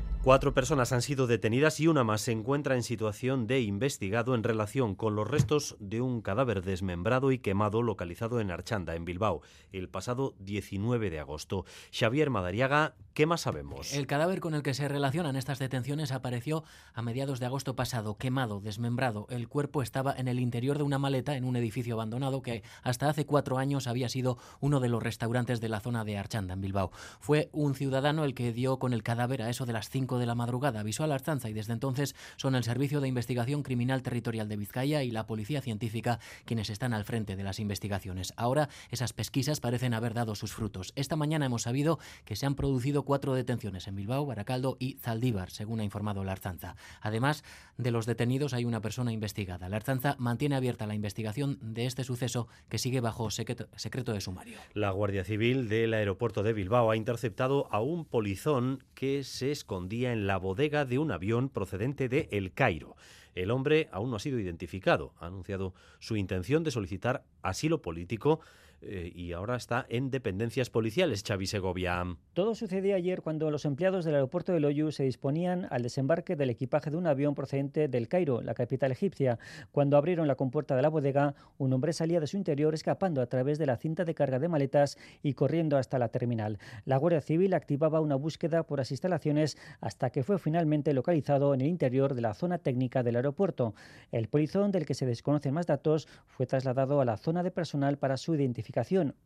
[0.23, 4.43] Cuatro personas han sido detenidas y una más se encuentra en situación de investigado en
[4.43, 9.41] relación con los restos de un cadáver desmembrado y quemado localizado en Archanda, en Bilbao,
[9.71, 11.65] el pasado 19 de agosto.
[11.91, 13.93] Xavier Madariaga, ¿qué más sabemos?
[13.93, 18.19] El cadáver con el que se relacionan estas detenciones apareció a mediados de agosto pasado,
[18.19, 19.25] quemado, desmembrado.
[19.31, 23.09] El cuerpo estaba en el interior de una maleta en un edificio abandonado que hasta
[23.09, 26.61] hace cuatro años había sido uno de los restaurantes de la zona de Archanda, en
[26.61, 26.91] Bilbao.
[27.19, 30.25] Fue un ciudadano el que dio con el cadáver a eso de las cinco de
[30.25, 34.03] la madrugada, avisó a la Archanza y desde entonces son el Servicio de Investigación Criminal
[34.03, 38.33] Territorial de Vizcaya y la Policía Científica quienes están al frente de las investigaciones.
[38.37, 40.93] Ahora esas pesquisas parecen haber dado sus frutos.
[40.95, 45.51] Esta mañana hemos sabido que se han producido cuatro detenciones en Bilbao, Baracaldo y Zaldívar,
[45.51, 46.75] según ha informado la Archanza.
[47.01, 47.43] Además
[47.77, 49.69] de los detenidos hay una persona investigada.
[49.69, 54.57] La Archanza mantiene abierta la investigación de este suceso que sigue bajo secreto de sumario.
[54.73, 60.00] La Guardia Civil del aeropuerto de Bilbao ha interceptado a un polizón que se escondía
[60.05, 62.95] en la bodega de un avión procedente de El Cairo.
[63.35, 65.13] El hombre aún no ha sido identificado.
[65.19, 68.41] Ha anunciado su intención de solicitar asilo político
[68.81, 72.03] eh, y ahora está en dependencias policiales, Xavi Segovia.
[72.33, 76.49] Todo sucedió ayer cuando los empleados del aeropuerto de Loyu se disponían al desembarque del
[76.49, 79.37] equipaje de un avión procedente del Cairo, la capital egipcia.
[79.71, 83.27] Cuando abrieron la compuerta de la bodega, un hombre salía de su interior escapando a
[83.27, 86.57] través de la cinta de carga de maletas y corriendo hasta la terminal.
[86.85, 91.61] La Guardia Civil activaba una búsqueda por las instalaciones hasta que fue finalmente localizado en
[91.61, 93.75] el interior de la zona técnica del aeropuerto.
[94.11, 97.97] El polizón, del que se desconocen más datos, fue trasladado a la zona de personal
[97.97, 98.70] para su identificación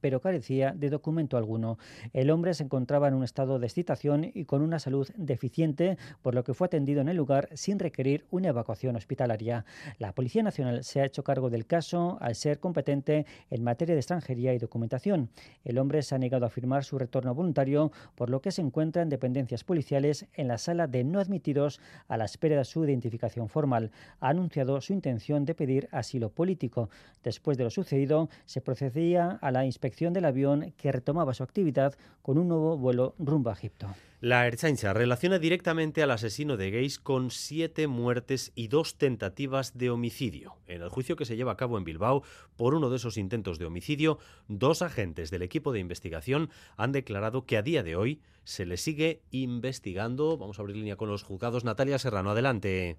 [0.01, 1.77] pero carecía de documento alguno.
[2.13, 6.35] El hombre se encontraba en un estado de excitación y con una salud deficiente, por
[6.35, 9.65] lo que fue atendido en el lugar sin requerir una evacuación hospitalaria.
[9.99, 13.99] La Policía Nacional se ha hecho cargo del caso al ser competente en materia de
[13.99, 15.29] extranjería y documentación.
[15.63, 19.01] El hombre se ha negado a firmar su retorno voluntario, por lo que se encuentra
[19.01, 23.49] en dependencias policiales en la sala de no admitidos a la espera de su identificación
[23.49, 23.91] formal.
[24.19, 26.89] Ha anunciado su intención de pedir asilo político.
[27.23, 31.95] Después de lo sucedido, se procedía a la inspección del avión que retomaba su actividad
[32.21, 33.87] con un nuevo vuelo rumbo a Egipto.
[34.21, 39.91] La Ertzaintza relaciona directamente al asesino de gays con siete muertes y dos tentativas de
[39.91, 40.55] homicidio.
[40.67, 42.23] En el juicio que se lleva a cabo en Bilbao
[42.55, 44.17] por uno de esos intentos de homicidio,
[44.47, 48.77] dos agentes del equipo de investigación han declarado que a día de hoy se le
[48.77, 50.37] sigue investigando.
[50.37, 51.63] Vamos a abrir línea con los juzgados.
[51.63, 52.97] Natalia Serrano, adelante.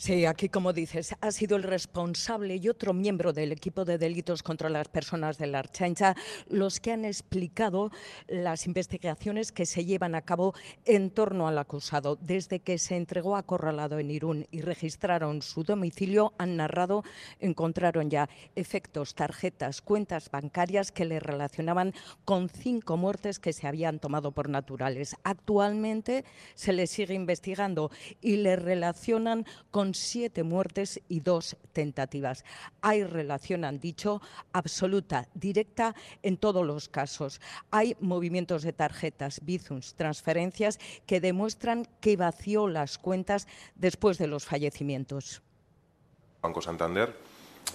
[0.00, 4.44] Sí, aquí como dices, ha sido el responsable y otro miembro del equipo de delitos
[4.44, 6.14] contra las personas de la Archancha
[6.48, 7.90] los que han explicado
[8.28, 12.14] las investigaciones que se llevan a cabo en torno al acusado.
[12.14, 17.02] Desde que se entregó acorralado en Irún y registraron su domicilio, han narrado,
[17.40, 21.92] encontraron ya efectos, tarjetas, cuentas bancarias que le relacionaban
[22.24, 25.16] con cinco muertes que se habían tomado por naturales.
[25.24, 32.44] Actualmente se le sigue investigando y le relacionan con siete muertes y dos tentativas.
[32.80, 34.20] Hay relación, han dicho,
[34.52, 37.40] absoluta, directa en todos los casos.
[37.70, 44.44] Hay movimientos de tarjetas, bizums, transferencias que demuestran que vació las cuentas después de los
[44.44, 45.42] fallecimientos.
[46.40, 47.14] Banco Santander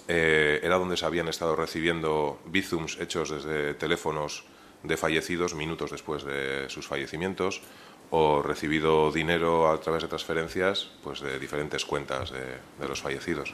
[0.08, 4.44] eh, era donde se habían estado recibiendo bizums hechos desde teléfonos
[4.82, 7.62] de fallecidos minutos después de sus fallecimientos
[8.16, 12.46] o recibido dinero a través de transferencias pues de diferentes cuentas de,
[12.78, 13.52] de los fallecidos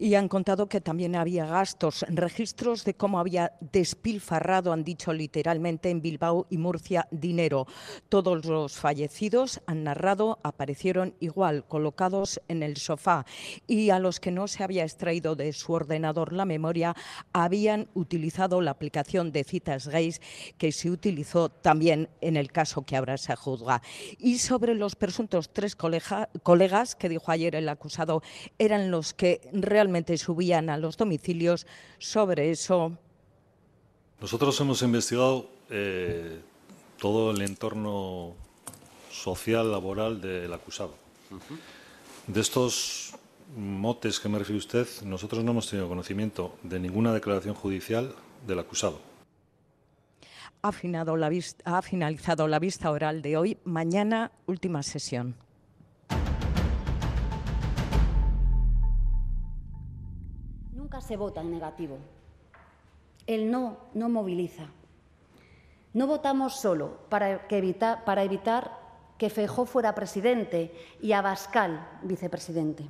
[0.00, 5.90] y han contado que también había gastos, registros de cómo había despilfarrado, han dicho literalmente,
[5.90, 7.66] en Bilbao y Murcia dinero.
[8.08, 13.26] Todos los fallecidos, han narrado, aparecieron igual, colocados en el sofá
[13.66, 16.96] y a los que no se había extraído de su ordenador la memoria,
[17.34, 20.22] habían utilizado la aplicación de citas gays
[20.56, 23.82] que se utilizó también en el caso que ahora se juzga.
[24.18, 28.22] Y sobre los presuntos tres colegas que dijo ayer el acusado,
[28.58, 31.66] eran los que realmente subían a los domicilios.
[31.98, 32.92] Sobre eso.
[34.20, 36.40] Nosotros hemos investigado eh,
[36.98, 38.34] todo el entorno
[39.10, 40.94] social, laboral del acusado.
[42.26, 43.14] De estos
[43.56, 48.14] motes que me refiere usted, nosotros no hemos tenido conocimiento de ninguna declaración judicial
[48.46, 49.00] del acusado.
[50.62, 53.58] ha, ha finalizado la vista oral de hoy.
[53.64, 55.34] Mañana, última sesión.
[61.00, 61.98] Se vota en negativo.
[63.26, 64.66] El no no moviliza.
[65.92, 67.48] No votamos solo para,
[68.04, 68.78] para evitar
[69.18, 72.86] que Feijó fuera presidente y Abascal vicepresidente.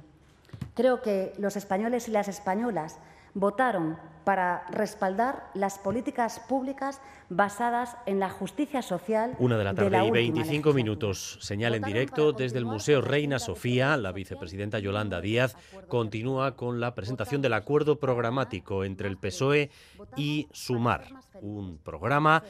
[0.74, 2.98] Creo que los españoles y las españolas
[3.34, 9.34] votaron para respaldar las políticas públicas basadas en la justicia social.
[9.38, 11.38] Una de la tarde y 25 minutos.
[11.40, 13.96] Señal en directo desde el Museo Reina Sofía.
[13.96, 15.56] La vicepresidenta Yolanda Díaz
[15.88, 19.70] continúa con la presentación del acuerdo programático entre el PSOE
[20.16, 21.06] y Sumar.
[21.40, 22.42] Un programa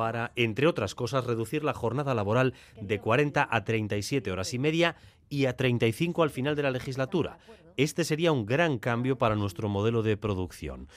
[0.00, 4.96] para, entre otras cosas, reducir la jornada laboral de 40 a 37 horas y media
[5.28, 7.36] y a 35 al final de la legislatura.
[7.76, 10.88] Este sería un gran cambio para nuestro modelo de producción.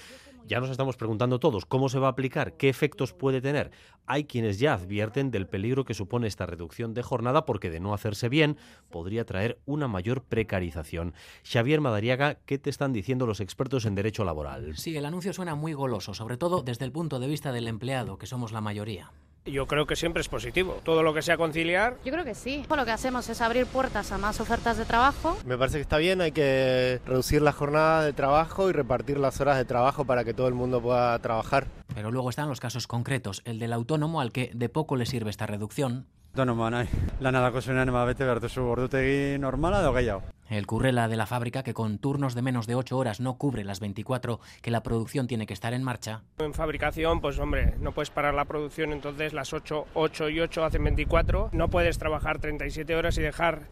[0.45, 3.71] Ya nos estamos preguntando todos cómo se va a aplicar, qué efectos puede tener.
[4.05, 7.93] Hay quienes ya advierten del peligro que supone esta reducción de jornada porque de no
[7.93, 8.57] hacerse bien
[8.89, 11.13] podría traer una mayor precarización.
[11.43, 14.75] Xavier Madariaga, ¿qué te están diciendo los expertos en derecho laboral?
[14.75, 18.17] Sí, el anuncio suena muy goloso, sobre todo desde el punto de vista del empleado,
[18.17, 19.11] que somos la mayoría.
[19.45, 20.79] Yo creo que siempre es positivo.
[20.83, 21.97] Todo lo que sea conciliar.
[22.05, 22.65] Yo creo que sí.
[22.73, 25.37] Lo que hacemos es abrir puertas a más ofertas de trabajo.
[25.45, 29.41] Me parece que está bien, hay que reducir la jornada de trabajo y repartir las
[29.41, 31.67] horas de trabajo para que todo el mundo pueda trabajar.
[31.93, 35.29] Pero luego están los casos concretos, el del autónomo al que de poco le sirve
[35.29, 36.07] esta reducción.
[36.35, 36.87] Nahi.
[37.19, 40.23] Lanadako zuenean bete behar duzu ordutegi normala edo gehiago.
[40.49, 43.63] El currela de la fábrica que con turnos de menos de 8 horas no cubre
[43.63, 46.23] las 24 que la producción tiene que estar en marcha.
[46.39, 50.65] En fabricación, pues hombre, no puedes parar la producción, entonces las 8, 8 y 8
[50.65, 51.49] hacen 24.
[51.53, 53.67] No puedes trabajar 37 horas y dejar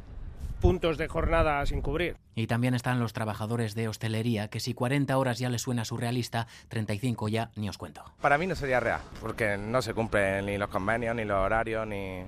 [0.61, 2.15] puntos de jornada sin cubrir.
[2.35, 6.47] Y también están los trabajadores de hostelería, que si 40 horas ya les suena surrealista,
[6.69, 8.03] 35 ya ni os cuento.
[8.21, 11.85] Para mí no sería real, porque no se cumplen ni los convenios, ni los horarios,
[11.87, 12.23] ni...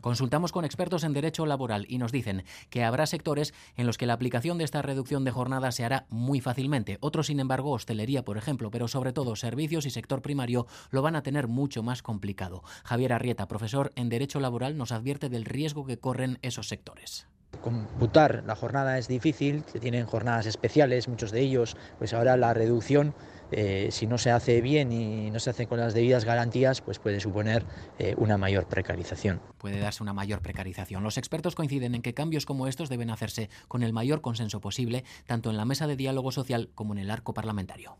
[0.00, 4.06] Consultamos con expertos en derecho laboral y nos dicen que habrá sectores en los que
[4.06, 6.98] la aplicación de esta reducción de jornada se hará muy fácilmente.
[7.00, 11.14] Otros, sin embargo, hostelería, por ejemplo, pero sobre todo servicios y sector primario lo van
[11.14, 12.64] a tener mucho más complicado.
[12.82, 17.28] Javier Arrieta, profesor en derecho laboral, nos advierte del riesgo que corren esos sectores
[17.60, 23.14] computar la jornada es difícil, tienen jornadas especiales, muchos de ellos, pues ahora la reducción
[23.56, 26.98] eh, si no se hace bien y no se hace con las debidas garantías, pues
[26.98, 27.64] puede suponer
[27.98, 29.40] eh, una mayor precarización.
[29.58, 31.02] Puede darse una mayor precarización.
[31.04, 35.04] Los expertos coinciden en que cambios como estos deben hacerse con el mayor consenso posible,
[35.26, 37.96] tanto en la mesa de diálogo social como en el arco parlamentario.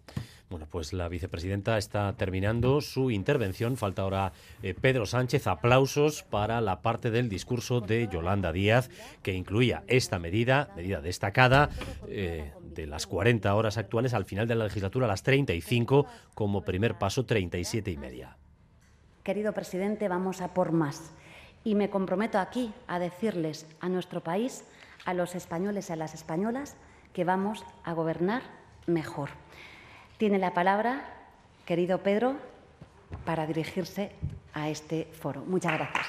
[0.51, 3.77] Bueno, pues la vicepresidenta está terminando su intervención.
[3.77, 5.47] Falta ahora eh, Pedro Sánchez.
[5.47, 8.91] Aplausos para la parte del discurso de Yolanda Díaz,
[9.23, 11.71] que incluía esta medida, medida destacada,
[12.07, 16.99] de las 40 horas actuales al final de la legislatura a las 35, como primer
[16.99, 18.37] paso 37 y media.
[19.23, 21.13] Querido presidente, vamos a por más.
[21.65, 24.65] Y me comprometo aquí a decirles a nuestro país,
[25.07, 26.77] a los españoles y a las españolas,
[27.15, 28.43] que vamos a gobernar
[28.87, 29.31] mejor.
[30.19, 31.05] Tiene la palabra,
[31.67, 32.37] querido Pedro,
[33.25, 34.13] para dirigirse
[34.53, 35.45] a este foro.
[35.45, 36.07] Muchas gracias.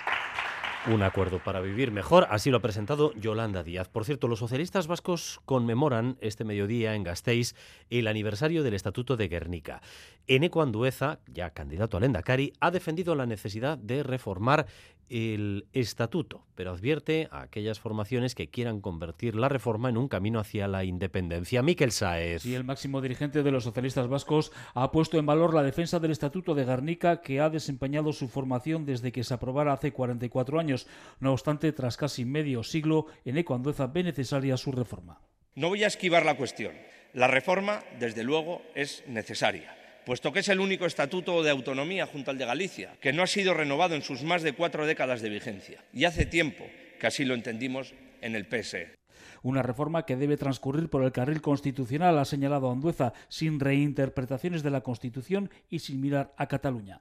[0.87, 3.89] Un acuerdo para vivir mejor, así lo ha presentado Yolanda Díaz.
[3.89, 7.55] Por cierto, los socialistas vascos conmemoran este mediodía en Gasteiz
[7.89, 9.81] el aniversario del Estatuto de Guernica.
[10.27, 14.67] Eneco Andueza, ya candidato al Endacari, ha defendido la necesidad de reformar
[15.09, 20.39] el estatuto, pero advierte a aquellas formaciones que quieran convertir la reforma en un camino
[20.39, 21.61] hacia la independencia.
[21.61, 22.45] Miquel Saez.
[22.45, 26.11] Y el máximo dirigente de los socialistas vascos ha puesto en valor la defensa del
[26.11, 30.87] estatuto de Guernica que ha desempeñado su formación desde que se aprobara hace 44 años.
[31.19, 35.19] No obstante, tras casi medio siglo, en Ecoandueza ve necesaria su reforma.
[35.55, 36.73] No voy a esquivar la cuestión.
[37.13, 42.31] La reforma, desde luego, es necesaria puesto que es el único estatuto de autonomía junto
[42.31, 45.29] al de Galicia, que no ha sido renovado en sus más de cuatro décadas de
[45.29, 45.83] vigencia.
[45.91, 46.65] Y hace tiempo
[46.99, 48.95] que así lo entendimos en el PSE.
[49.41, 54.71] Una reforma que debe transcurrir por el carril constitucional, ha señalado Andueza, sin reinterpretaciones de
[54.71, 56.99] la Constitución y sin mirar a Cataluña.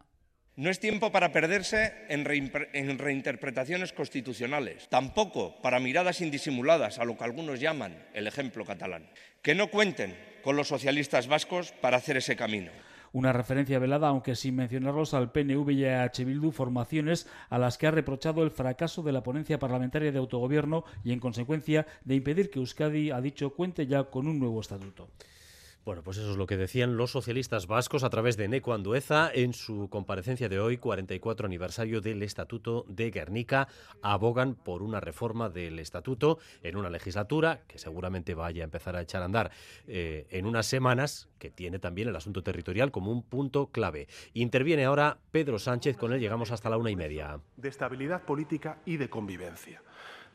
[0.56, 2.24] No es tiempo para perderse en,
[2.72, 9.08] en, reinterpretaciones constitucionales, tampoco para miradas indisimuladas a lo que algunos llaman el ejemplo catalán.
[9.42, 12.70] Que no cuenten con los socialistas vascos para hacer ese camino
[13.14, 16.10] una referencia velada, aunque sin mencionarlos, al PNV y a.
[16.18, 20.84] Bildu, formaciones a las que ha reprochado el fracaso de la ponencia parlamentaria de autogobierno
[21.04, 25.08] y, en consecuencia, de impedir que Euskadi, ha dicho, cuente ya con un nuevo estatuto.
[25.84, 29.30] Bueno, pues eso es lo que decían los socialistas vascos a través de Neco Andueza
[29.30, 33.68] en su comparecencia de hoy, 44 aniversario del Estatuto de Guernica.
[34.00, 39.02] Abogan por una reforma del Estatuto en una legislatura que seguramente vaya a empezar a
[39.02, 39.50] echar a andar
[39.86, 44.08] eh, en unas semanas, que tiene también el asunto territorial como un punto clave.
[44.32, 47.40] Interviene ahora Pedro Sánchez, con él llegamos hasta la una y media.
[47.58, 49.82] De estabilidad política y de convivencia.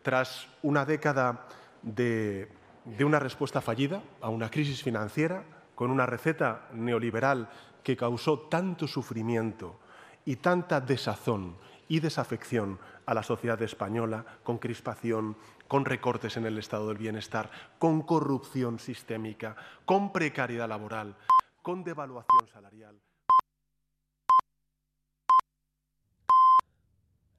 [0.03, 1.47] Tras una década
[1.81, 5.43] de de una respuesta fallida a una crisis financiera
[5.75, 7.49] con una receta neoliberal
[7.83, 9.79] que causó tanto sufrimiento
[10.25, 11.55] y tanta desazón
[11.87, 15.35] y desafección a la sociedad española, con crispación,
[15.67, 21.15] con recortes en el estado del bienestar, con corrupción sistémica, con precariedad laboral,
[21.61, 22.99] con devaluación salarial.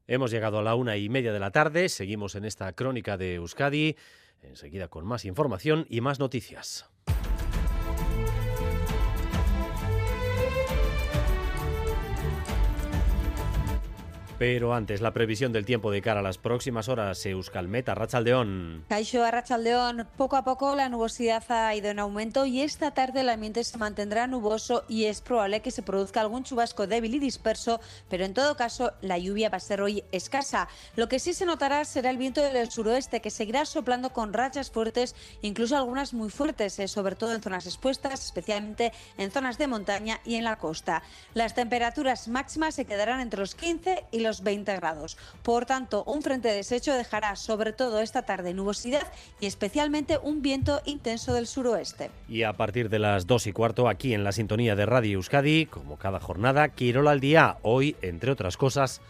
[0.07, 3.37] Hemos llegado a la una y media de la tarde, seguimos en esta crónica de
[3.37, 3.97] Euskadi.
[4.43, 6.91] Enseguida con más información y más noticias.
[14.41, 18.87] Pero antes, la previsión del tiempo de cara a las próximas horas, Euskalmet, Arrachaldeón.
[18.89, 23.29] Caixo Arrachaldeón, poco a poco la nubosidad ha ido en aumento y esta tarde el
[23.29, 27.83] ambiente se mantendrá nuboso y es probable que se produzca algún chubasco débil y disperso,
[28.09, 30.69] pero en todo caso la lluvia va a ser hoy escasa.
[30.97, 34.71] Lo que sí se notará será el viento del suroeste que seguirá soplando con rachas
[34.71, 39.67] fuertes, incluso algunas muy fuertes, eh, sobre todo en zonas expuestas, especialmente en zonas de
[39.67, 41.03] montaña y en la costa.
[41.35, 45.19] Las temperaturas máximas se quedarán entre los 15 y los 20 grados.
[45.43, 49.07] Por tanto, un frente deshecho dejará sobre todo esta tarde nubosidad
[49.41, 52.11] y especialmente un viento intenso del suroeste.
[52.29, 55.67] Y a partir de las 2 y cuarto, aquí en la sintonía de Radio Euskadi,
[55.67, 57.59] como cada jornada, Quirola al día.
[57.63, 59.01] Hoy, entre otras cosas,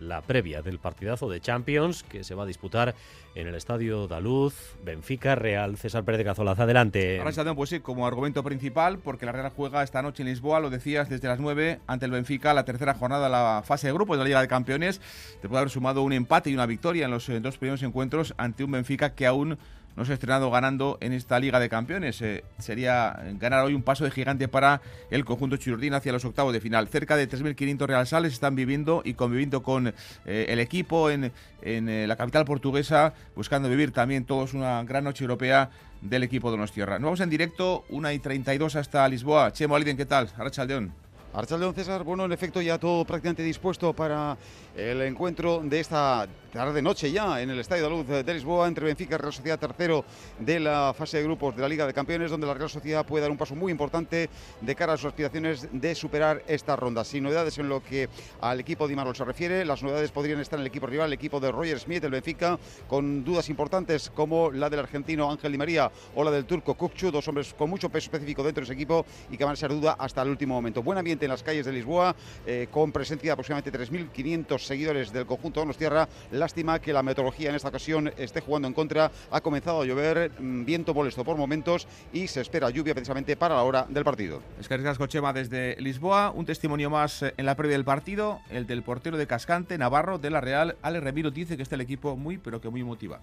[0.00, 2.94] la previa del partidazo de Champions que se va a disputar
[3.34, 6.58] en el Estadio Daluz, Benfica, Real, César Pérez de Cazolaz.
[6.58, 7.20] Adelante.
[7.20, 10.70] Ahora pues sí, como argumento principal, porque la Real juega esta noche en Lisboa, lo
[10.70, 14.16] decías, desde las 9 ante el Benfica, la tercera jornada de la fase de grupos
[14.16, 15.00] de la Liga de Campeones.
[15.40, 18.34] Te puede haber sumado un empate y una victoria en los eh, dos primeros encuentros
[18.36, 19.58] ante un Benfica que aún
[19.96, 22.20] no se ha estrenado ganando en esta Liga de Campeones.
[22.22, 26.52] Eh, sería ganar hoy un paso de gigante para el conjunto chirurdín hacia los octavos
[26.52, 26.88] de final.
[26.88, 32.16] Cerca de 3.500 realsales están viviendo y conviviendo con eh, el equipo en, en la
[32.16, 36.98] capital portuguesa, buscando vivir también todos una gran noche europea del equipo de Nos Tierra.
[36.98, 39.52] Nos vamos en directo, 1 y 32 hasta Lisboa.
[39.52, 40.30] Chemo Aliden, ¿qué tal?
[40.36, 41.09] Arrachaldeón.
[41.32, 44.36] Archaldeón César, bueno, en efecto ya todo prácticamente dispuesto para
[44.76, 49.14] el encuentro de esta tarde-noche ya en el Estadio de Luz de Lisboa entre Benfica
[49.14, 50.04] y Real Sociedad tercero
[50.40, 53.22] de la fase de grupos de la Liga de Campeones, donde la Real Sociedad puede
[53.22, 54.28] dar un paso muy importante
[54.60, 57.04] de cara a sus aspiraciones de superar esta ronda.
[57.04, 58.08] Sin novedades en lo que
[58.40, 61.12] al equipo de Imarol se refiere, las novedades podrían estar en el equipo rival, el
[61.12, 65.58] equipo de Roger Smith, el Benfica, con dudas importantes como la del argentino Ángel Di
[65.58, 68.74] María o la del turco Kukchu, dos hombres con mucho peso específico dentro de ese
[68.74, 70.82] equipo y que van a ser duda hasta el último momento.
[70.82, 72.14] Buen ambiente en las calles de Lisboa,
[72.46, 76.08] eh, con presencia de aproximadamente 3.500 seguidores del conjunto de Tierra.
[76.32, 79.10] Lástima que la meteorología en esta ocasión esté jugando en contra.
[79.30, 83.54] Ha comenzado a llover, mm, viento molesto por momentos y se espera lluvia precisamente para
[83.54, 84.42] la hora del partido.
[84.58, 86.32] Escargas Cochema desde Lisboa.
[86.34, 90.18] Un testimonio más eh, en la previa del partido, el del portero de Cascante, Navarro,
[90.18, 90.76] de la Real.
[90.82, 93.22] Ale Remiro dice que está el equipo muy, pero que muy motivado.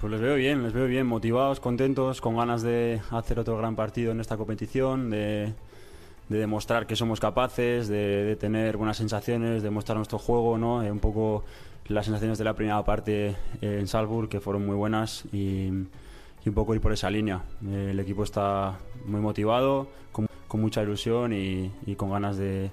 [0.00, 3.74] Pues les veo bien, les veo bien, motivados, contentos, con ganas de hacer otro gran
[3.74, 5.54] partido en esta competición, de,
[6.28, 10.82] de demostrar que somos capaces, de, tener buenas sensaciones, de mostrar nuestro juego, ¿no?
[10.82, 11.44] Eh, un poco
[11.86, 15.68] las sensaciones de la primera parte en Salzburg, que fueron muy buenas, y,
[16.46, 17.42] un poco ir por esa línea.
[17.66, 22.70] Eh, el equipo está muy motivado, con, mucha ilusión y, con ganas de,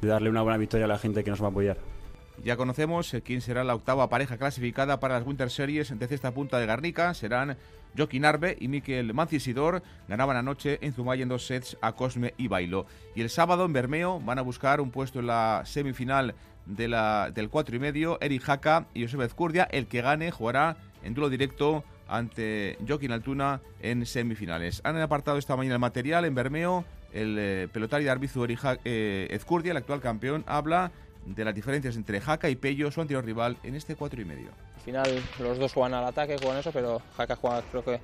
[0.00, 1.93] de darle una buena victoria a la gente que nos va a apoyar.
[2.42, 6.32] Ya conocemos eh, quién será la octava pareja clasificada para las Winter Series de esta
[6.32, 7.14] punta de Garnica.
[7.14, 7.56] Serán
[7.96, 12.48] Joaquín Arbe y Miquel Mancisidor ganaban anoche en Zumay en dos sets a Cosme y
[12.48, 12.86] Bailo.
[13.14, 16.34] Y el sábado en Bermeo van a buscar un puesto en la semifinal
[16.66, 18.18] de la, del 4 y medio.
[18.20, 19.64] Eric Jaca y Josep Ezcurdia.
[19.70, 24.80] El que gane jugará en duelo directo ante Joaquín Altuna en semifinales.
[24.84, 26.84] Han apartado esta mañana el material en Bermeo.
[27.12, 30.90] El eh, pelotario de Arbizu Eric eh, Ezcurdia, el actual campeón, habla
[31.26, 34.50] de las diferencias entre Jaca y Pello, su anterior rival, en este 4 y medio.
[34.76, 38.00] Al final los dos juegan al ataque, juegan eso, pero Jaca juega creo que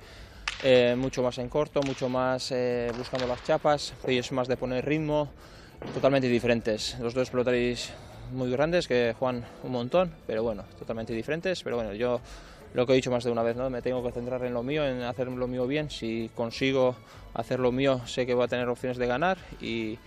[0.63, 4.57] eh, mucho más en corto, mucho más eh, buscando las chapas, Pello es más de
[4.57, 5.29] poner ritmo,
[5.93, 6.97] totalmente diferentes.
[6.99, 7.91] Los dos pelotaris
[8.31, 11.63] muy grandes que juegan un montón, pero bueno, totalmente diferentes.
[11.63, 12.21] Pero bueno, yo
[12.73, 13.69] lo que he dicho más de una vez, ¿no?
[13.69, 15.89] me tengo que centrar en lo mío, en hacer lo mío bien.
[15.89, 16.95] Si consigo
[17.33, 19.97] hacer lo mío, sé que voy a tener opciones de ganar y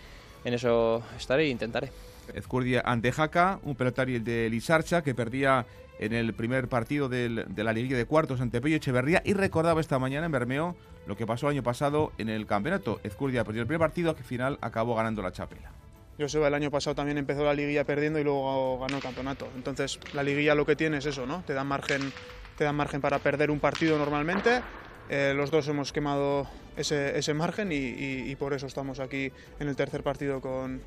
[0.44, 1.90] en eso estaré e intentaré.
[2.34, 5.66] Ezcurdia ante Jaca, un pelotario de Lisarcha que perdía
[5.98, 9.80] en el primer partido del, de la liguilla de cuartos ante Pello Echeverría y recordaba
[9.80, 13.00] esta mañana en Bermeo lo que pasó el año pasado en el campeonato.
[13.04, 15.70] Ezcurdia perdió el primer partido que al final acabó ganando la chapela.
[16.18, 19.48] Joseba el año pasado también empezó la liguilla perdiendo y luego ganó el campeonato.
[19.56, 21.42] Entonces la liguilla lo que tiene es eso, ¿no?
[21.46, 22.12] Te dan margen,
[22.56, 24.62] te dan margen para perder un partido normalmente.
[25.10, 26.46] Eh, los dos hemos quemado
[26.76, 29.30] ese, ese margen y, por eso estamos aquí
[29.60, 30.80] en el tercer partido con,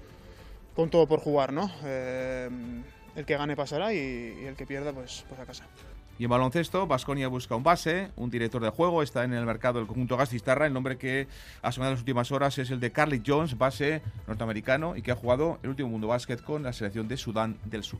[0.77, 1.71] con todo por jugar, ¿no?
[1.83, 2.47] Eh,
[3.15, 3.97] el que gane pasará y,
[4.45, 5.65] el que pierda pues, pues a casa.
[6.19, 9.79] Y en baloncesto, Basconia busca un base, un director de juego, está en el mercado
[9.79, 10.67] del conjunto Gastistarra.
[10.67, 11.27] El nombre que
[11.63, 15.11] ha sonado en las últimas horas es el de Carly Jones, base norteamericano y que
[15.11, 17.99] ha jugado el último mundo básquet con la selección de Sudán del Sur.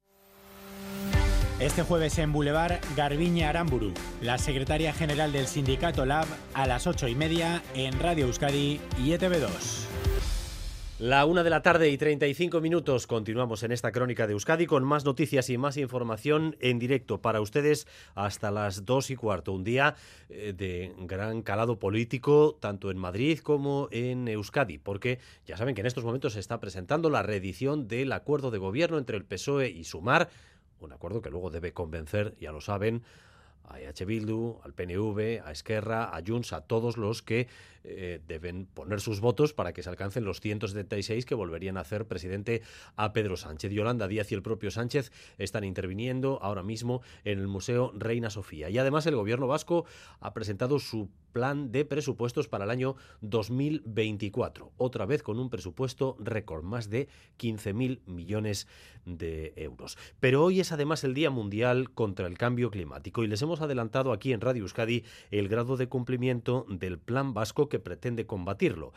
[1.61, 7.07] Este jueves en Boulevard, Garbiña Aramburu, la secretaria general del sindicato LAB, a las ocho
[7.07, 9.85] y media en Radio Euskadi y ETV2.
[10.97, 13.05] La una de la tarde y 35 minutos.
[13.05, 17.41] Continuamos en esta crónica de Euskadi con más noticias y más información en directo para
[17.41, 19.51] ustedes hasta las dos y cuarto.
[19.51, 19.95] Un día
[20.29, 25.81] eh, de gran calado político, tanto en Madrid como en Euskadi, porque ya saben que
[25.81, 29.69] en estos momentos se está presentando la reedición del acuerdo de gobierno entre el PSOE
[29.69, 30.29] y Sumar
[30.81, 33.03] un acuerdo que luego debe convencer, ya lo saben,
[33.67, 37.47] a EH Bildu, al PNV, a Esquerra, a Junts, a todos los que
[37.83, 42.07] eh, deben poner sus votos para que se alcancen los 176 que volverían a hacer
[42.07, 42.61] presidente
[42.95, 43.71] a Pedro Sánchez.
[43.71, 48.69] Yolanda Díaz y el propio Sánchez están interviniendo ahora mismo en el Museo Reina Sofía.
[48.69, 49.85] Y además el gobierno vasco
[50.19, 56.17] ha presentado su plan de presupuestos para el año 2024, otra vez con un presupuesto
[56.19, 57.07] récord, más de
[57.39, 58.67] 15.000 millones
[59.05, 59.97] de euros.
[60.19, 64.11] Pero hoy es además el Día Mundial contra el Cambio Climático y les hemos adelantado
[64.11, 68.93] aquí en Radio Euskadi el grado de cumplimiento del plan vasco que pretende combatirlo.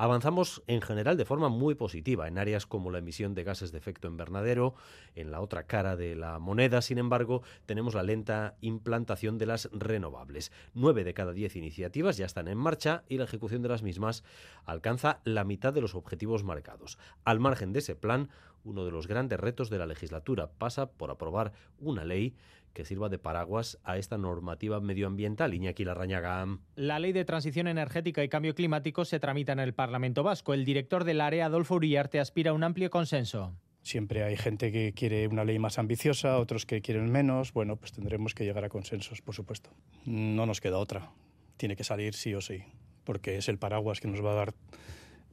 [0.00, 3.78] Avanzamos en general de forma muy positiva en áreas como la emisión de gases de
[3.78, 4.74] efecto invernadero.
[5.16, 9.68] En la otra cara de la moneda, sin embargo, tenemos la lenta implantación de las
[9.72, 10.52] renovables.
[10.72, 14.22] Nueve de cada diez iniciativas ya están en marcha y la ejecución de las mismas
[14.64, 16.96] alcanza la mitad de los objetivos marcados.
[17.24, 18.28] Al margen de ese plan,
[18.62, 22.36] uno de los grandes retos de la legislatura pasa por aprobar una ley
[22.72, 25.54] que sirva de paraguas a esta normativa medioambiental.
[25.54, 26.46] Iñaki Larrañaga.
[26.76, 30.54] La Ley de Transición Energética y Cambio Climático se tramita en el Parlamento Vasco.
[30.54, 33.54] El director del área, Adolfo Uriarte, aspira a un amplio consenso.
[33.82, 37.52] Siempre hay gente que quiere una ley más ambiciosa, otros que quieren menos.
[37.52, 39.70] Bueno, pues tendremos que llegar a consensos, por supuesto.
[40.04, 41.10] No nos queda otra.
[41.56, 42.64] Tiene que salir sí o sí,
[43.04, 44.54] porque es el paraguas que nos va a dar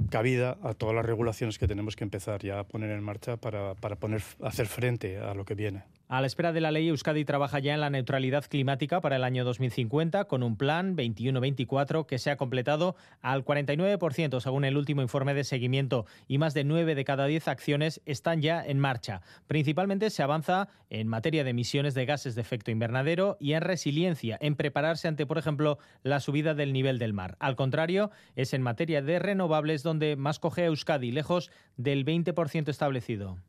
[0.09, 3.75] cabida a todas las regulaciones que tenemos que empezar ya a poner en marcha para,
[3.75, 5.83] para poner, hacer frente a lo que viene.
[6.07, 9.23] A la espera de la ley, Euskadi trabaja ya en la neutralidad climática para el
[9.23, 15.01] año 2050 con un plan 21-24 que se ha completado al 49% según el último
[15.01, 19.23] informe de seguimiento y más de 9 de cada 10 acciones están ya en marcha.
[19.47, 24.37] Principalmente se avanza en materia de emisiones de gases de efecto invernadero y en resiliencia,
[24.41, 27.35] en prepararse ante, por ejemplo, la subida del nivel del mar.
[27.39, 33.39] Al contrario, es en materia de renovables donde más coge Euskadi, lejos del 20% establecido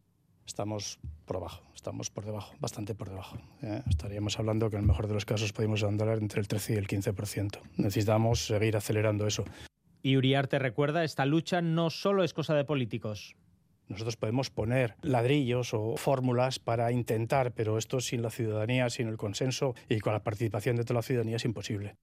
[0.47, 3.39] estamos por abajo, estamos por debajo, bastante por debajo.
[3.63, 3.83] ¿eh?
[3.89, 6.77] Estaríamos hablando que en el mejor de los casos podemos andar entre el 13 y
[6.77, 7.61] el 15%.
[7.77, 9.45] Necesitamos seguir acelerando eso.
[10.03, 13.35] Y Uriarte recuerda, esta lucha no solo es cosa de políticos.
[13.89, 19.17] Nosotros podemos poner ladrillos o fórmulas para intentar, pero esto sin la ciudadanía, sin el
[19.17, 21.97] consenso y con la participación de toda la ciudadanía es imposible.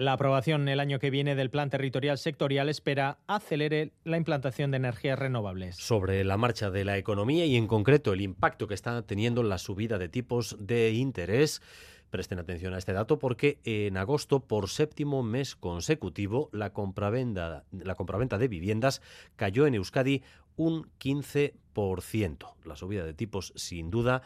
[0.00, 4.78] La aprobación el año que viene del Plan Territorial Sectorial espera acelere la implantación de
[4.78, 5.76] energías renovables.
[5.76, 9.58] Sobre la marcha de la economía y en concreto el impacto que está teniendo la
[9.58, 11.60] subida de tipos de interés,
[12.08, 18.48] Presten atención a este dato porque en agosto, por séptimo mes consecutivo, la compraventa, de
[18.48, 19.02] viviendas
[19.36, 20.22] cayó en Euskadi
[20.56, 22.54] un 15%.
[22.64, 24.22] La subida de tipos, sin duda,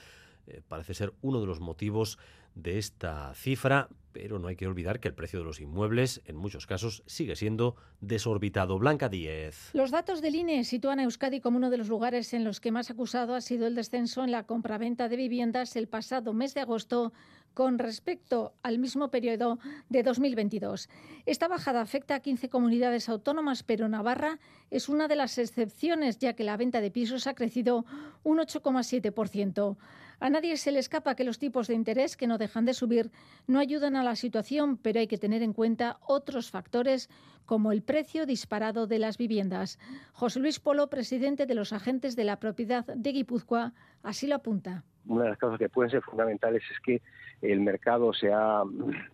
[0.46, 2.18] eh, parece ser uno de los motivos
[2.54, 6.36] de esta cifra, pero no hay que olvidar que el precio de los inmuebles en
[6.36, 8.78] muchos casos sigue siendo desorbitado.
[8.78, 9.70] Blanca 10.
[9.74, 12.70] Los datos del INE sitúan a Euskadi como uno de los lugares en los que
[12.70, 16.60] más acusado ha sido el descenso en la compraventa de viviendas el pasado mes de
[16.60, 17.12] agosto
[17.54, 20.88] con respecto al mismo periodo de 2022.
[21.24, 24.38] Esta bajada afecta a 15 comunidades autónomas, pero Navarra
[24.70, 27.86] es una de las excepciones, ya que la venta de pisos ha crecido
[28.24, 29.76] un 8,7%.
[30.24, 33.10] A nadie se le escapa que los tipos de interés, que no dejan de subir,
[33.46, 37.10] no ayudan a la situación, pero hay que tener en cuenta otros factores
[37.44, 39.78] como el precio disparado de las viviendas.
[40.14, 44.82] José Luis Polo, presidente de los agentes de la propiedad de Guipúzcoa, así lo apunta.
[45.04, 47.02] Una de las cosas que pueden ser fundamentales es que
[47.42, 48.62] el mercado se ha,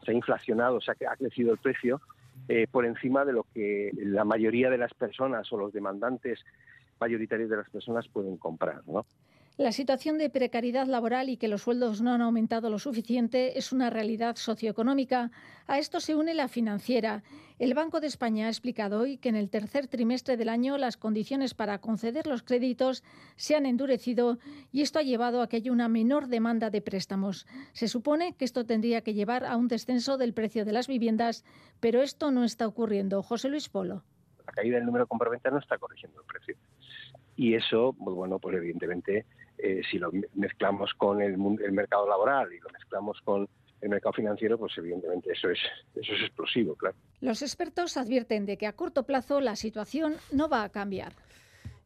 [0.05, 2.01] se ha inflacionado, se ha, crecido el precio
[2.47, 6.39] eh, por encima de lo que la mayoría de las personas o los demandantes
[7.01, 8.87] mayoritarios de las personas pueden comprar.
[8.87, 9.05] ¿no?
[9.61, 13.73] La situación de precariedad laboral y que los sueldos no han aumentado lo suficiente es
[13.73, 15.31] una realidad socioeconómica.
[15.67, 17.23] A esto se une la financiera.
[17.59, 20.97] El Banco de España ha explicado hoy que en el tercer trimestre del año las
[20.97, 23.05] condiciones para conceder los créditos
[23.37, 24.39] se han endurecido
[24.73, 27.47] y esto ha llevado a que haya una menor demanda de préstamos.
[27.75, 31.45] Se supone que esto tendría que llevar a un descenso del precio de las viviendas,
[31.81, 33.23] pero esto no está ocurriendo.
[33.23, 34.05] José Luis Polo.
[34.51, 36.57] La caída del número de compraventa no está corrigiendo el precio.
[37.37, 39.27] Y eso, pues bueno, pues evidentemente
[39.59, 43.49] eh, si lo mezclamos con el, el, mercado laboral y lo mezclamos con
[43.81, 45.59] el mercado financiero, pues evidentemente eso es,
[45.95, 46.97] eso es explosivo, claro.
[47.21, 51.13] Los expertos advierten de que a corto plazo la situación no va a cambiar.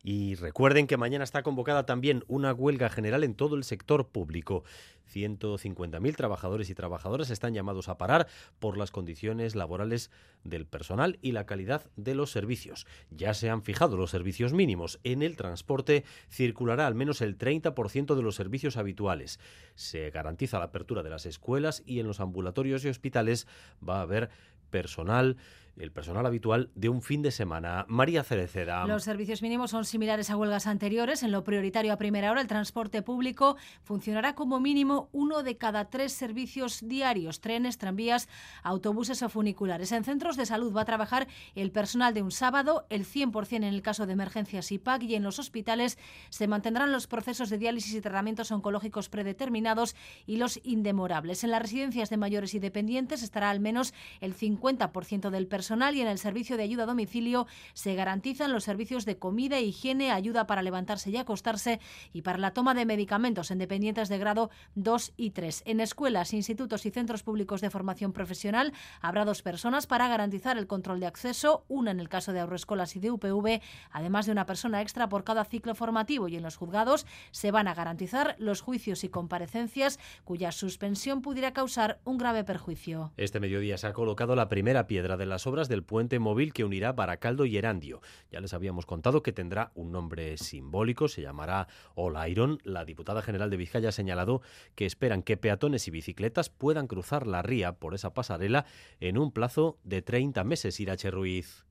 [0.07, 4.63] Y recuerden que mañana está convocada también una huelga general en todo el sector público.
[5.11, 8.27] 150.000 trabajadores y trabajadoras están llamados a parar
[8.59, 10.11] por las condiciones laborales
[10.45, 12.87] del personal y la calidad de los servicios.
[13.11, 15.01] Ya se han fijado los servicios mínimos.
[15.05, 19.41] En el transporte circulará al menos el 30% de los servicios habituales.
[19.75, 23.47] Se garantiza la apertura de las escuelas y en los ambulatorios y hospitales
[23.87, 24.29] va a haber
[24.69, 25.39] personal
[25.77, 27.85] el personal habitual de un fin de semana.
[27.89, 28.87] María Cereceda.
[28.87, 31.23] Los servicios mínimos son similares a huelgas anteriores.
[31.23, 35.91] En lo prioritario a primera hora, el transporte público funcionará como mínimo uno de cada
[35.91, 38.29] tres servicios diarios, trenes, tranvías,
[38.63, 39.93] autobuses o funiculares.
[39.93, 43.65] En centros de salud va a trabajar el personal de un sábado, el 100% en
[43.65, 45.99] el caso de emergencias IPAC y en los hospitales
[46.31, 49.97] se mantendrán los procesos de diálisis y tratamientos oncológicos predeterminados
[50.27, 51.45] y los indemorables.
[51.45, 56.01] En las residencias de mayores y dependientes estará al menos el 50% del personal y
[56.01, 60.47] en el servicio de ayuda a domicilio se garantizan los servicios de comida, higiene, ayuda
[60.47, 61.81] para levantarse y acostarse
[62.13, 65.63] y para la toma de medicamentos en dependientes de grado 2 y 3.
[65.67, 70.67] En escuelas, institutos y centros públicos de formación profesional habrá dos personas para garantizar el
[70.67, 73.61] control de acceso, una en el caso de Agroescolas y de UPV,
[73.91, 77.69] además de una persona extra por cada ciclo formativo y en los juzgados se van
[77.69, 83.13] a garantizar los juicios y comparecencias cuya suspensión pudiera causar un grave perjuicio.
[83.17, 86.65] Este mediodía se ha colocado la primera piedra de las obras del puente móvil que
[86.65, 88.01] unirá Baracaldo y Erandio.
[88.31, 92.59] Ya les habíamos contado que tendrá un nombre simbólico, se llamará All Iron.
[92.65, 94.43] La diputada general de Vizcaya ha señalado
[94.75, 98.67] que esperan que peatones y bicicletas puedan cruzar la ría por esa pasarela
[98.99, 101.65] en un plazo de 30 meses, Irache Ruiz.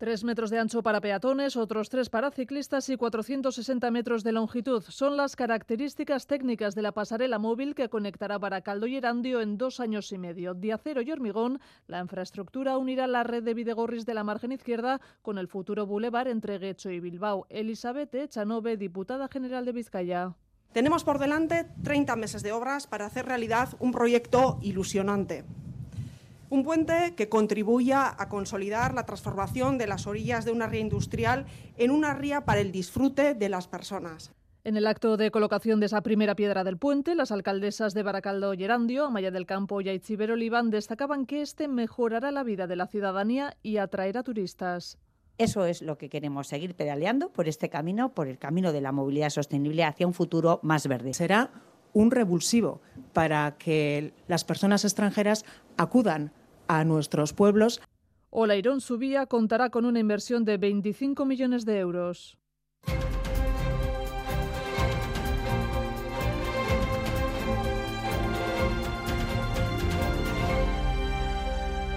[0.00, 4.82] Tres metros de ancho para peatones, otros tres para ciclistas y 460 metros de longitud.
[4.88, 9.78] Son las características técnicas de la pasarela móvil que conectará Baracaldo y Erandio en dos
[9.78, 10.54] años y medio.
[10.54, 15.02] De acero y hormigón, la infraestructura unirá la red de Videgorris de la margen izquierda
[15.20, 17.46] con el futuro bulevar entre Guecho y Bilbao.
[17.50, 20.34] Elizabeth Chanove, diputada general de Vizcaya.
[20.72, 25.44] Tenemos por delante 30 meses de obras para hacer realidad un proyecto ilusionante.
[26.50, 31.46] Un puente que contribuya a consolidar la transformación de las orillas de una ría industrial
[31.76, 34.32] en una ría para el disfrute de las personas.
[34.64, 38.52] En el acto de colocación de esa primera piedra del puente, las alcaldesas de Baracaldo
[38.52, 42.74] y Erandio, Amaya del Campo y Aichiber Oliván destacaban que este mejorará la vida de
[42.74, 44.98] la ciudadanía y atraerá turistas.
[45.38, 48.90] Eso es lo que queremos seguir pedaleando por este camino, por el camino de la
[48.90, 51.14] movilidad sostenible hacia un futuro más verde.
[51.14, 51.52] Será
[51.92, 52.80] un revulsivo
[53.12, 55.44] para que las personas extranjeras
[55.76, 56.32] acudan
[56.70, 57.80] a nuestros pueblos.
[58.30, 62.38] Olairón Subía contará con una inversión de 25 millones de euros.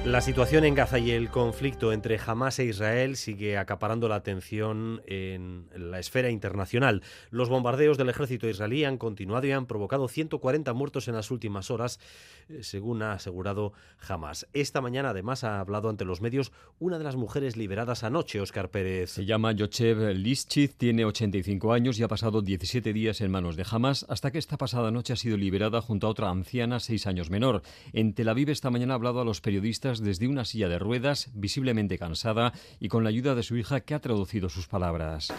[0.06, 5.02] La situación en Gaza y el conflicto entre Hamas e Israel sigue acaparando la atención
[5.08, 7.02] en la esfera internacional.
[7.32, 11.72] Los bombardeos del ejército israelí han continuado y han provocado 140 muertos en las últimas
[11.72, 12.02] horas,
[12.50, 13.72] eh, según ha asegurado
[14.06, 14.46] Hamas.
[14.52, 18.72] Esta mañana, además, ha hablado ante los medios una de las mujeres liberadas anoche, Oscar
[18.72, 19.10] Pérez.
[19.10, 23.66] Se llama Yochev Lischit, tiene 85 años y ha pasado 17 días en manos de
[23.72, 27.30] Hamas, hasta que esta pasada noche ha sido liberada junto a otra anciana, seis años
[27.30, 27.62] menor.
[27.94, 31.30] En Tel Aviv esta mañana ha hablado a los periodistas desde una silla de ruedas,
[31.34, 35.34] visiblemente cansada y con la ayuda de su hija que ha traducido sus palabras.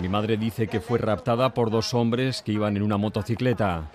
[0.00, 3.90] Mi madre dice que fue raptada por dos hombres que iban en una motocicleta.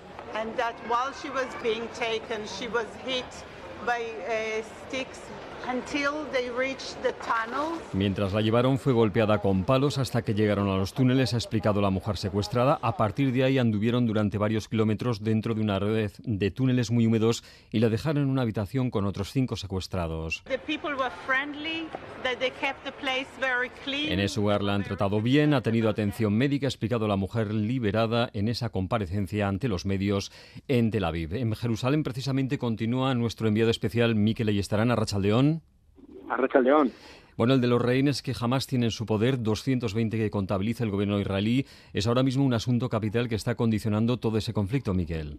[7.93, 11.81] Mientras la llevaron fue golpeada con palos hasta que llegaron a los túneles, ha explicado
[11.81, 12.79] la mujer secuestrada.
[12.81, 17.05] A partir de ahí anduvieron durante varios kilómetros dentro de una red de túneles muy
[17.05, 20.43] húmedos y la dejaron en una habitación con otros cinco secuestrados.
[24.09, 27.53] En ese lugar la han tratado bien, ha tenido atención médica, ha explicado la mujer
[27.53, 30.31] liberada en esa comparecencia ante los medios
[30.67, 31.35] en Tel Aviv.
[31.35, 35.50] En Jerusalén precisamente continúa nuestro enviado especial Miquel Ayestarán a Rachaldeón.
[36.31, 36.91] A León.
[37.37, 41.19] Bueno, el de los rehenes que jamás tienen su poder, 220 que contabiliza el gobierno
[41.19, 45.37] israelí, es ahora mismo un asunto capital que está condicionando todo ese conflicto, Miquel.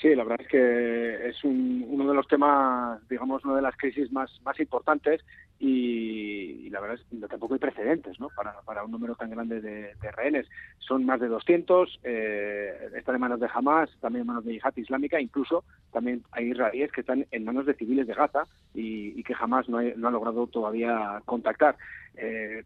[0.00, 4.10] Sí, la verdad es que es uno de los temas, digamos, una de las crisis
[4.12, 5.22] más, más importantes
[5.58, 8.28] y, la verdad es que tampoco hay precedentes ¿no?
[8.28, 10.46] para, un número tan grande de, rehenes.
[10.78, 14.76] Son más de 200, eh, están en manos de Hamas, también en manos de Yihad
[14.76, 18.44] Islámica, incluso también hay israelíes que están en manos de civiles de Gaza
[18.74, 21.76] y, que jamás no, no ha logrado todavía contactar.
[22.16, 22.62] Eh,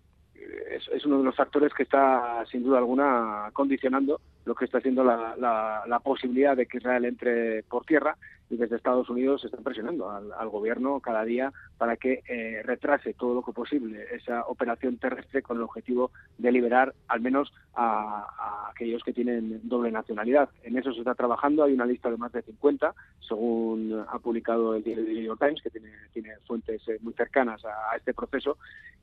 [0.70, 5.04] es, uno de los factores que está, sin duda alguna, condicionando lo que está haciendo
[5.04, 8.16] la, la, posibilidad de que Israel entre por tierra
[8.50, 13.14] y desde Estados Unidos se están presionando al, gobierno cada día para que eh, retrase
[13.14, 18.68] todo lo que posible esa operación terrestre con el objetivo de liberar al menos a,
[18.70, 20.48] aquellos que tienen doble nacionalidad.
[20.64, 24.74] En eso se está trabajando, hay una lista de más de 50, según ha publicado
[24.74, 28.58] el New York Times, que tiene, tiene fuentes eh, muy cercanas a, a este proceso,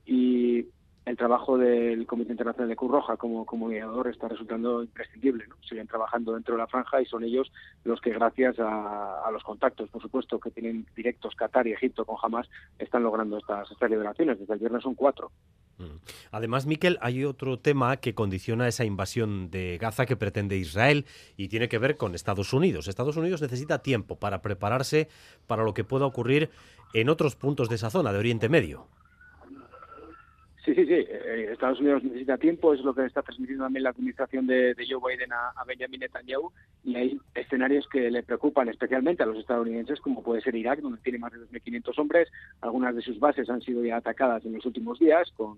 [0.06, 0.66] y
[1.08, 5.46] el trabajo del Comité Internacional de Cruz Roja como, como guiador está resultando imprescindible.
[5.68, 7.50] Siguen trabajando dentro de la franja y son ellos
[7.86, 12.18] los que, gracias a, los contactos, por supuesto, que tienen directos Qatar y Egipto con
[12.22, 14.38] Hamas, están logrando estas, estas liberaciones.
[14.38, 15.32] Desde el viernes son cuatro.
[15.78, 15.98] Mm.
[16.32, 21.06] Además, Miquel, hay otro tema que condiciona esa invasión de Gaza que pretende Israel
[21.38, 22.90] y tiene que ver con Estados Unidos.
[22.90, 25.08] Estados Unidos necesita tiempo para prepararse
[25.46, 26.50] para lo que pueda ocurrir
[26.94, 28.88] en otros puntos de esa zona de Oriente Medio.
[30.68, 30.96] Sí, sí, sí.
[30.96, 35.16] Eh, Estados Unidos necesita tiempo, es lo que está transmitiendo también la administración de, Joe
[35.16, 36.52] Biden a, Benjamin Netanyahu,
[36.84, 41.00] y hay escenarios que le preocupan especialmente a los estadounidenses, como puede ser Irak, donde
[41.00, 42.28] tiene más de 2.500 hombres.
[42.60, 45.58] Algunas de sus bases han sido ya atacadas en los últimos días, con,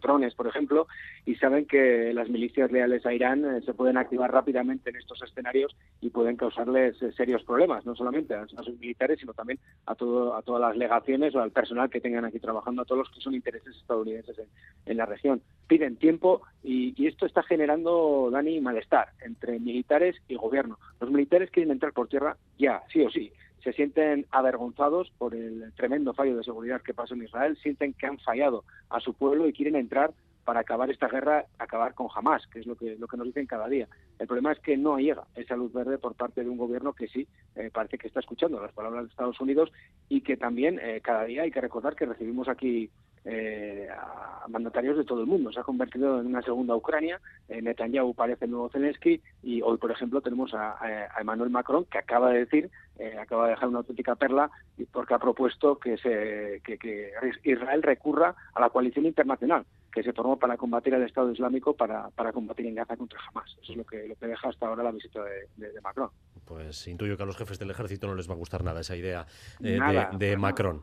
[0.00, 0.86] drones, por ejemplo,
[1.26, 5.20] y saben que las milicias leales a Irán eh, se pueden activar rápidamente en estos
[5.22, 9.94] escenarios y pueden causarles eh, serios problemas, no solamente a, sus militares, sino también a,
[9.94, 13.10] todo, a todas las legaciones o al personal que tengan aquí trabajando, a todos los
[13.10, 14.37] que son intereses estadounidenses
[14.86, 15.42] en, la región.
[15.66, 20.78] Piden tiempo y, esto está generando, Dani, malestar entre militares y gobierno.
[21.00, 23.32] Los militares quieren entrar por tierra ya, sí o sí.
[23.62, 28.06] Se sienten avergonzados por el tremendo fallo de seguridad que pasó en Israel, sienten que
[28.06, 30.12] han fallado a su pueblo y quieren entrar
[30.48, 33.46] para acabar esta guerra, acabar con Hamas, que es lo que, lo que nos dicen
[33.46, 33.86] cada día.
[34.18, 37.06] El problema es que no llega esa luz verde por parte de un gobierno que
[37.06, 39.70] sí eh, parece que está escuchando las palabras de Estados Unidos
[40.08, 42.88] y que también eh, cada día hay que recordar que recibimos aquí
[43.26, 45.52] eh, a mandatarios de todo el mundo.
[45.52, 47.20] Se ha convertido en una segunda Ucrania.
[47.50, 50.78] Eh, Netanyahu parece el nuevo Zelensky y hoy, por ejemplo, tenemos a,
[51.20, 54.50] Emmanuel Macron que acaba de decir, eh, acaba de dejar una auténtica perla
[54.92, 57.12] porque ha propuesto que, se, que,
[57.44, 62.10] Israel recurra a la coalición internacional que se formó para combatir al Estado Islámico para,
[62.10, 63.56] para combatir en Gaza contra Hamas.
[63.62, 66.10] Eso es lo que, lo que deja hasta ahora la visita de, Macron.
[66.44, 68.96] Pues intuyo que a los jefes del ejército no les va a gustar nada esa
[68.96, 69.26] idea
[69.60, 69.80] de,
[70.18, 70.82] de Macron.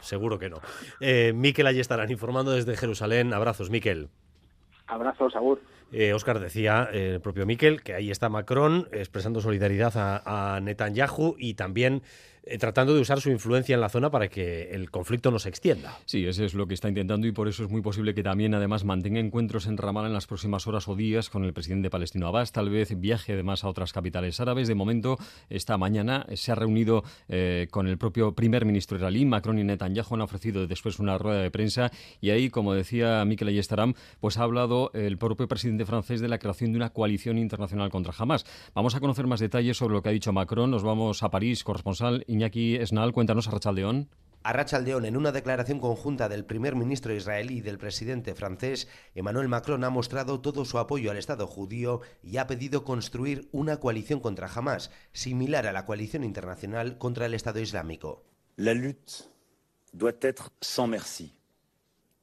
[0.00, 0.58] Seguro que no.
[1.00, 3.32] Eh, Miquel, allí estarán informando desde Jerusalén.
[3.32, 4.08] Abrazos, Miquel.
[4.86, 5.60] Abrazos, Agur.
[5.92, 11.34] Eh, Oscar decía, eh, el propio Miquel, que ahí está Macron expresando solidaridad a, Netanyahu
[11.38, 12.04] y también eh,
[12.58, 15.98] tratando de usar su influencia en la zona para que el conflicto no se extienda.
[16.04, 18.54] Sí, eso es lo que está intentando y por eso es muy posible que también
[18.54, 22.26] además mantenga encuentros en Ramallah en las próximas horas o días con el presidente palestino
[22.26, 24.68] Abbas, tal vez viaje además a otras capitales árabes.
[24.68, 25.18] De momento,
[25.48, 30.14] esta mañana se ha reunido eh, con el propio primer ministro israelí, Macron y Netanyahu
[30.14, 34.42] han ofrecido después una rueda de prensa y ahí, como decía Mikel Ayestaram, pues ha
[34.42, 38.44] hablado el propio presidente francés de la creación de una coalición internacional contra Hamas.
[38.74, 40.70] Vamos a conocer más detalles sobre lo que ha dicho Macron.
[40.70, 44.08] Nos vamos a París, corresponsal Iñaki Esnal, cuéntanos a Rachaldeón.
[44.44, 49.48] A Rachaldeón, en una declaración conjunta del primer ministro israelí y del presidente francés, Emmanuel
[49.48, 54.20] Macron ha mostrado todo su apoyo al Estado judío y ha pedido construir una coalición
[54.20, 58.24] contra Hamas, similar a la coalición internacional contra el Estado Islámico.
[58.56, 59.28] La lutte
[59.92, 61.34] doit être sans merci,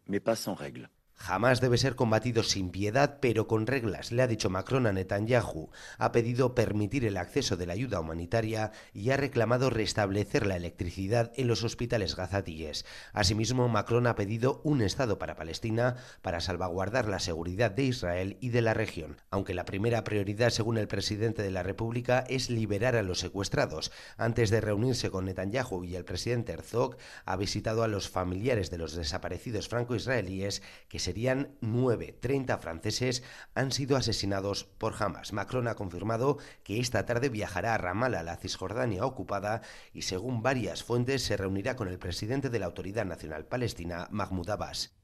[0.08, 0.90] mais pas sans règles.
[1.18, 5.72] Jamás debe ser combatido sin piedad, pero con reglas, le ha dicho Macron a Netanyahu.
[5.98, 11.34] Ha pedido permitir el acceso de la ayuda humanitaria y ha reclamado restablecer la electricidad
[11.36, 12.86] en los hospitales gazatíes.
[13.14, 18.50] Asimismo, Macron ha pedido un Estado para Palestina para salvaguardar la seguridad de Israel y
[18.50, 22.96] de la región, aunque la primera prioridad, según el presidente de la República, es liberar
[22.96, 23.92] a los secuestrados.
[24.18, 26.96] Antes de reunirse con Netanyahu y el presidente Herzog,
[27.26, 33.24] ha visitado a los familiares de los desaparecidos franco-israelíes que serían nueve, 30 franceses
[33.56, 35.32] han sido asesinados por Hamas.
[35.32, 39.62] Macron ha confirmado que esta tarde viajará a Ramallah, la Cisjordania ocupada,
[39.94, 44.50] y según varias fuentes se reunirá con el presidente de la Autoridad Nacional Palestina, Mahmoud
[44.50, 44.98] Abbas.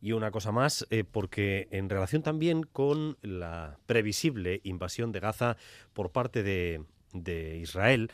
[0.00, 5.58] Y una cosa más, eh, porque en relación también con la previsible invasión de Gaza
[5.92, 8.10] por parte de, de Israel,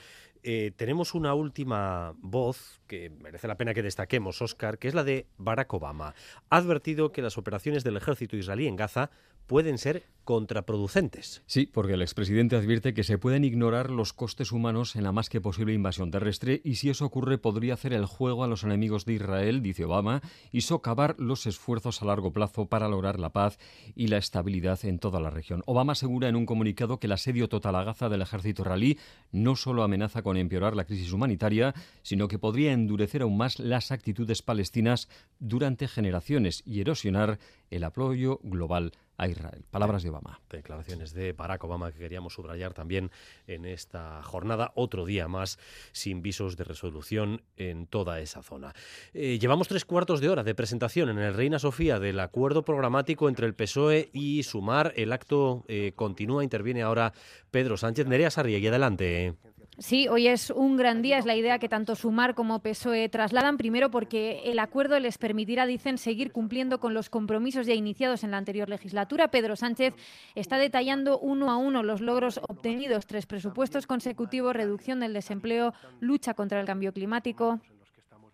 [0.51, 5.05] eh, tenemos una última voz que merece la pena que destaquemos, Oscar, que es la
[5.05, 6.15] de Barack Obama.
[6.49, 9.11] Ha advertido que las operaciones del ejército israelí en Gaza
[9.49, 11.43] pueden ser contraproducentes.
[11.47, 15.31] Sí, porque el expresidente advierte que se pueden ignorar los costes humanos en la más
[15.31, 19.07] que posible invasión terrestre y si eso ocurre podría hacer el juego a los enemigos
[19.07, 20.21] de Israel, dice Obama,
[20.53, 23.59] y socavar los esfuerzos a largo plazo para lograr la paz
[23.97, 25.63] y la estabilidad en toda la región.
[25.65, 28.99] Obama asegura en un comunicado que el asedio total a Gaza del ejército israelí
[29.33, 31.73] no solo amenaza con empeorar la crisis humanitaria,
[32.03, 37.39] sino que podría endurecer aún más las actitudes palestinas durante generaciones y erosionar
[37.71, 39.65] el apoyo global a Israel.
[39.71, 40.41] Palabras de Obama.
[40.49, 43.11] Declaraciones de Barack Obama que queríamos subrayar también
[43.47, 45.59] en esta jornada, otro día más
[45.93, 48.75] sin visos de resolución en toda esa zona.
[49.13, 53.29] Eh, llevamos tres cuartos de hora de presentación en el Reina Sofía del acuerdo programático
[53.29, 54.93] entre el PSOE y Sumar.
[54.97, 57.13] El acto eh, continúa, interviene ahora
[57.51, 58.07] Pedro Sánchez.
[58.07, 59.35] Nerea Sarriegui, adelante.
[59.81, 63.57] Sí, hoy es un gran día, es la idea que tanto Sumar como PSOE trasladan,
[63.57, 68.33] primero porque el acuerdo les permitirá, dicen, seguir cumpliendo con los compromisos ya iniciados en
[68.33, 69.29] la anterior legislatura.
[69.29, 69.95] Pedro Sánchez
[70.35, 76.35] está detallando uno a uno los logros obtenidos, tres presupuestos consecutivos, reducción del desempleo, lucha
[76.35, 77.61] contra el cambio climático.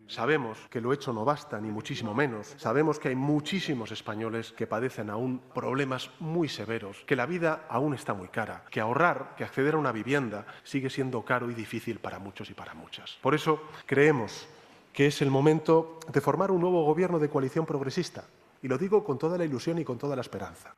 [0.07, 2.55] Sabemos que lo hecho no basta, ni muchísimo menos.
[2.59, 7.95] Sabemos que hay muchísimos españoles que padecen aún problemas muy severos, que la vida aún
[7.95, 11.99] está muy cara, que ahorrar, que acceder a una vivienda sigue siendo caro y difícil
[11.99, 13.19] para muchos y para muchas.
[13.23, 14.47] Por eso creemos
[14.93, 18.25] que es el momento de formar un nuevo gobierno de coalición progresista.
[18.63, 20.75] Y lo digo con toda la ilusión y con toda la esperanza.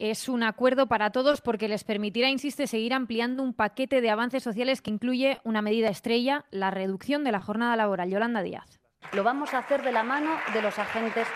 [0.00, 4.42] Es un acuerdo para todos porque les permitirá, insiste, seguir ampliando un paquete de avances
[4.42, 8.08] sociales que incluye una medida estrella, la reducción de la jornada laboral.
[8.08, 8.80] Yolanda Díaz.
[9.12, 11.28] Lo vamos a hacer de la mano de los agentes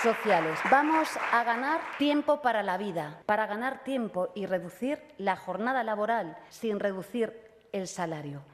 [0.00, 0.56] sociales.
[0.70, 6.36] Vamos a ganar tiempo para la vida, para ganar tiempo y reducir la jornada laboral
[6.48, 7.32] sin reducir
[7.72, 8.44] el salario.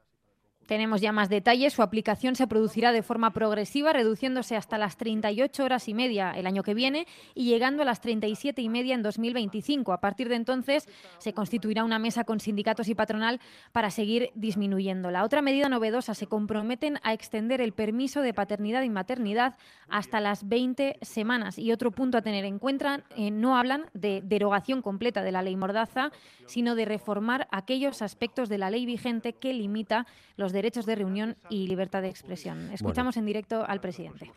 [0.68, 1.72] Tenemos ya más detalles.
[1.72, 6.46] Su aplicación se producirá de forma progresiva, reduciéndose hasta las 38 horas y media el
[6.46, 9.94] año que viene y llegando a las 37 y media en 2025.
[9.94, 13.40] A partir de entonces se constituirá una mesa con sindicatos y patronal
[13.72, 15.10] para seguir disminuyendo.
[15.10, 19.56] La otra medida novedosa se comprometen a extender el permiso de paternidad y maternidad
[19.88, 21.58] hasta las 20 semanas.
[21.58, 25.40] Y otro punto a tener en cuenta, eh, no hablan de derogación completa de la
[25.40, 26.12] ley Mordaza,
[26.44, 30.06] sino de reformar aquellos aspectos de la ley vigente que limita
[30.36, 32.70] los derechos de reunión y libertad de expresión.
[32.72, 34.30] Escuchamos en directo al presidente.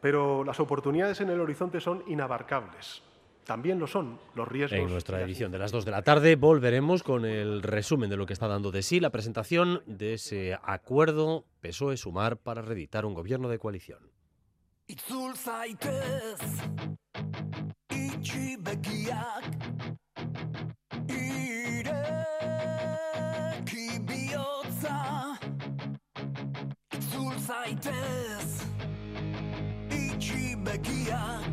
[0.00, 3.02] Pero las oportunidades en el horizonte son inabarcables.
[3.44, 4.78] También lo son los riesgos.
[4.78, 8.26] En nuestra edición de las 2 de la tarde volveremos con el resumen de lo
[8.26, 13.48] que está dando de sí la presentación de ese acuerdo PSOE-Sumar para reeditar un gobierno
[13.48, 14.10] de coalición.
[27.46, 28.50] Zaitez.
[29.90, 31.43] Itxi begiak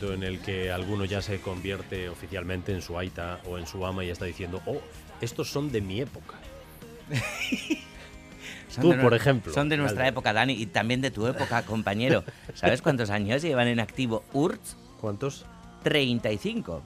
[0.00, 3.84] momento en el que alguno ya se convierte oficialmente en su aita o en su
[3.84, 4.80] ama y está diciendo, oh,
[5.20, 6.36] estos son de mi época.
[8.80, 9.52] Tú, por ejemplo.
[9.52, 12.24] Son de nuestra época, Dani, y también de tu época, compañero.
[12.54, 14.76] ¿Sabes cuántos años llevan en activo URTS?
[15.00, 15.44] ¿Cuántos?
[15.82, 16.82] 35.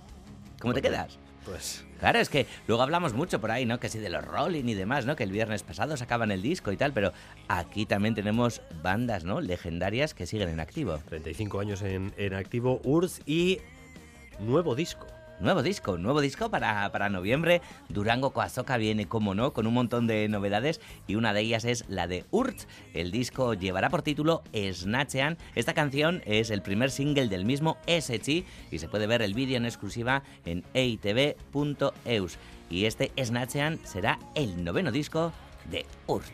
[0.61, 1.19] ¿Cómo te quedas?
[1.45, 3.81] Pues Claro, es que luego hablamos mucho por ahí, ¿no?
[3.81, 5.17] Que sí de los Rolling y demás, ¿no?
[5.17, 7.15] Que el viernes pasado sacaban el disco y tal, pero
[7.49, 9.41] aquí también tenemos bandas, ¿no?
[9.41, 10.99] Legendarias que siguen en activo.
[11.09, 13.59] 35 años en, en activo, URSS y
[14.39, 15.07] nuevo disco.
[15.41, 17.61] Nuevo disco, nuevo disco para, para noviembre.
[17.89, 21.85] Durango Coazoca viene, como no, con un montón de novedades y una de ellas es
[21.89, 22.57] la de Urt.
[22.93, 25.37] El disco llevará por título Snatchean.
[25.55, 29.57] Esta canción es el primer single del mismo SG y se puede ver el vídeo
[29.57, 32.39] en exclusiva en eitv.eus.
[32.71, 35.33] Y este Snatchean será el noveno disco
[35.71, 36.33] de Urt.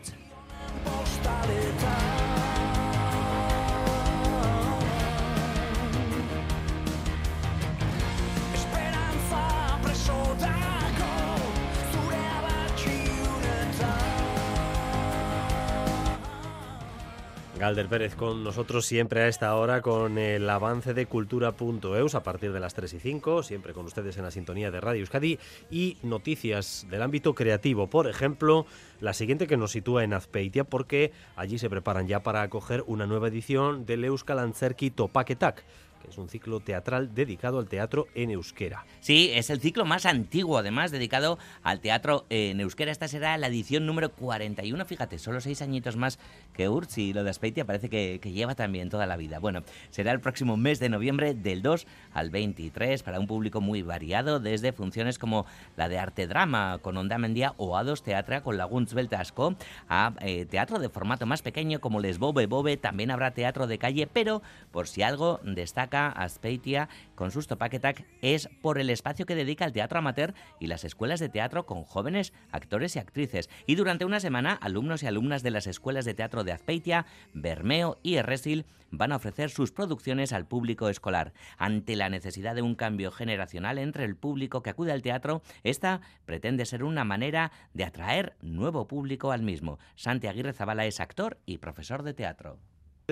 [17.61, 22.55] Galder Pérez con nosotros siempre a esta hora con el avance de cultura.eus a partir
[22.55, 25.39] de las 3 y 5, siempre con ustedes en la sintonía de Radio Euskadi
[25.71, 27.89] y noticias del ámbito creativo.
[27.89, 28.65] Por ejemplo,
[29.03, 33.07] la siguiente que nos sitúa en Azpeitia porque allí se preparan ya para acoger una
[33.07, 35.63] nueva edición del Euskal Antzerki Topaketak
[36.01, 38.85] que es un ciclo teatral dedicado al teatro en euskera.
[39.01, 42.93] Sí, es el ciclo más antiguo, además, dedicado al teatro en euskera.
[42.93, 46.19] Esta será la edición número 41, fíjate, solo seis añitos más
[46.55, 49.39] que Urz y lo de Aspeitia parece que, que, lleva también toda la vida.
[49.39, 53.83] Bueno, será el próximo mes de noviembre, del 2 al 23, para un público muy
[53.83, 55.47] variado, desde funciones como
[55.77, 59.57] la de arte drama con Onda Mendia o A2 Teatra con Laguns Beltasco,
[59.89, 63.79] a eh, teatro de formato más pequeño como Les Bobe Bobe, también habrá teatro de
[63.79, 69.35] calle, pero por si algo destaca Aspeitia con sus Topaketak es por el espacio que
[69.35, 73.51] dedica al teatro amateur y las escuelas de teatro con jóvenes actores y actrices.
[73.67, 77.99] Y durante una semana, alumnos y alumnas de las escuelas de teatro de Azpeitia, Bermeo
[78.03, 81.33] y Erresil van a ofrecer sus producciones al público escolar.
[81.59, 86.01] Ante la necesidad de un cambio generacional entre el público que acude al teatro, esta
[86.25, 89.79] pretende ser una manera de atraer nuevo público al mismo.
[89.95, 92.59] Santi Aguirre Zabala es actor y profesor de teatro.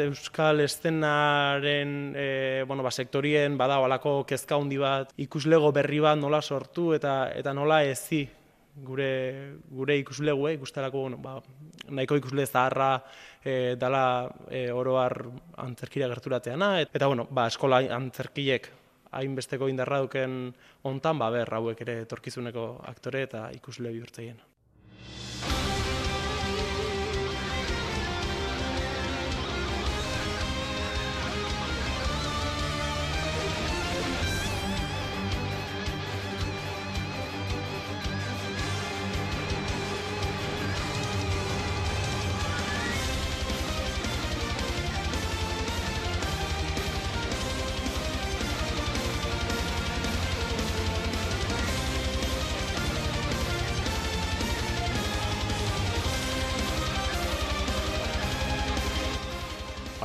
[0.06, 6.40] Euskal eszenaren e, bueno, ba, sektorien bada alako kezka handi bat ikuslego berri bat nola
[6.42, 8.26] sortu eta eta nola ezi
[8.84, 9.10] gure
[9.70, 11.38] gure ikuslegue ikustelako bueno, ba,
[11.90, 12.90] nahiko ikusle zaharra
[13.42, 15.16] e, dala e, oroar
[15.56, 18.70] antzerkira gerturateana eta bueno, ba, eskola antzerkiek
[19.10, 20.52] hainbesteko indarra duken
[20.84, 24.38] hontan ba ber hauek ere etorkizuneko aktore eta ikusle bihurtzeien.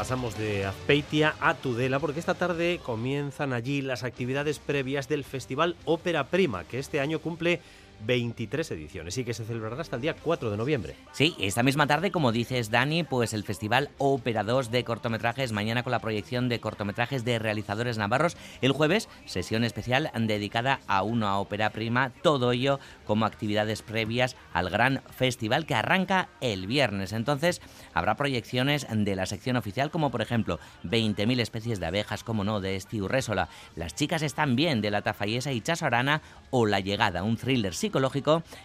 [0.04, 5.78] Pasamos de Azpeitia a Tudela porque esta tarde comienzan allí las actividades previas del Festival
[5.86, 7.62] Ópera Prima, que este año cumple
[8.06, 10.96] 23 ediciones y que se celebrará hasta el día 4 de noviembre.
[11.12, 15.84] Sí, esta misma tarde, como dices Dani, pues el Festival Ópera 2 de cortometrajes, mañana
[15.84, 21.40] con la proyección de cortometrajes de realizadores navarros, el jueves sesión especial dedicada a una
[21.40, 27.14] ópera prima, todo ello como actividades previas al gran festival que arranca el viernes.
[27.14, 27.62] Entonces,
[27.94, 32.60] habrá proyecciones de la sección oficial como por ejemplo 20.000 especies de abejas, como no,
[32.60, 36.80] de Estiu Résola, Las chicas están bien de la Tafayesa y Chaso Arana o La
[36.80, 37.93] llegada, un thriller psicológico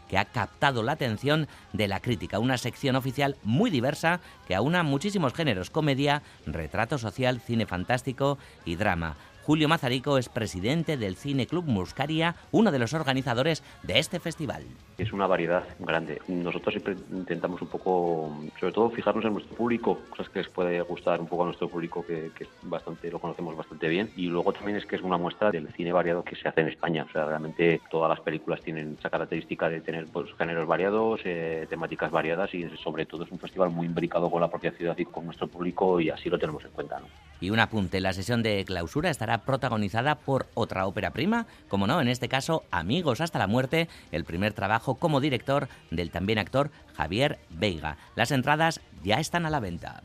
[0.08, 2.38] que ha captado la atención de la crítica.
[2.38, 8.76] Una sección oficial muy diversa que aúna muchísimos géneros, comedia, retrato social, cine fantástico y
[8.76, 9.16] drama.
[9.48, 14.62] Julio Mazarico es presidente del Cine Club Muscaria, uno de los organizadores de este festival.
[14.98, 16.20] Es una variedad grande.
[16.28, 18.30] Nosotros siempre intentamos un poco,
[18.60, 21.66] sobre todo, fijarnos en nuestro público, cosas que les puede gustar un poco a nuestro
[21.66, 24.10] público, que, que bastante lo conocemos bastante bien.
[24.16, 26.68] Y luego también es que es una muestra del cine variado que se hace en
[26.68, 27.06] España.
[27.08, 31.66] O sea, realmente todas las películas tienen esa característica de tener pues, géneros variados, eh,
[31.70, 35.06] temáticas variadas y sobre todo es un festival muy imbricado con la propia ciudad y
[35.06, 37.00] con nuestro público y así lo tenemos en cuenta.
[37.40, 42.00] Y un apunte, la sesión de clausura estará protagonizada por otra ópera prima, como no,
[42.00, 46.70] en este caso Amigos hasta la muerte, el primer trabajo como director del también actor
[46.96, 47.96] Javier Veiga.
[48.16, 50.02] Las entradas ya están a la venta.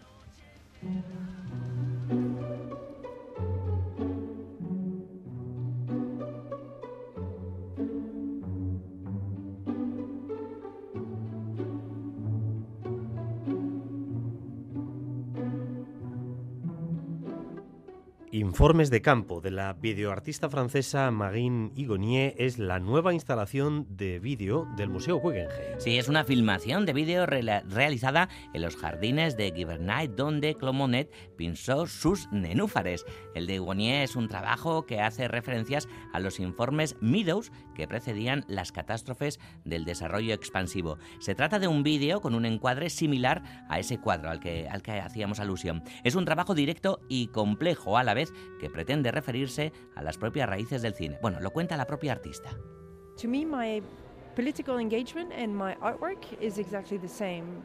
[18.34, 24.68] Informes de campo de la videoartista francesa Marine Higonier es la nueva instalación de vídeo
[24.76, 25.78] del Museo Guggenheim.
[25.78, 31.86] Sí, es una filmación de vídeo realizada en los jardines de Giverny, donde Clomonet pinzó
[31.86, 33.06] sus nenúfares.
[33.36, 38.46] El de Higonier es un trabajo que hace referencias a los informes Meadows que precedían
[38.48, 40.98] las catástrofes del desarrollo expansivo.
[41.20, 44.82] Se trata de un vídeo con un encuadre similar a ese cuadro al que, al
[44.82, 45.84] que hacíamos alusión.
[46.04, 48.23] Es un trabajo directo y complejo a la vez
[48.60, 51.18] que pretende referirse a las propias raíces del cine.
[51.22, 52.58] Bueno, lo cuenta la propia artista.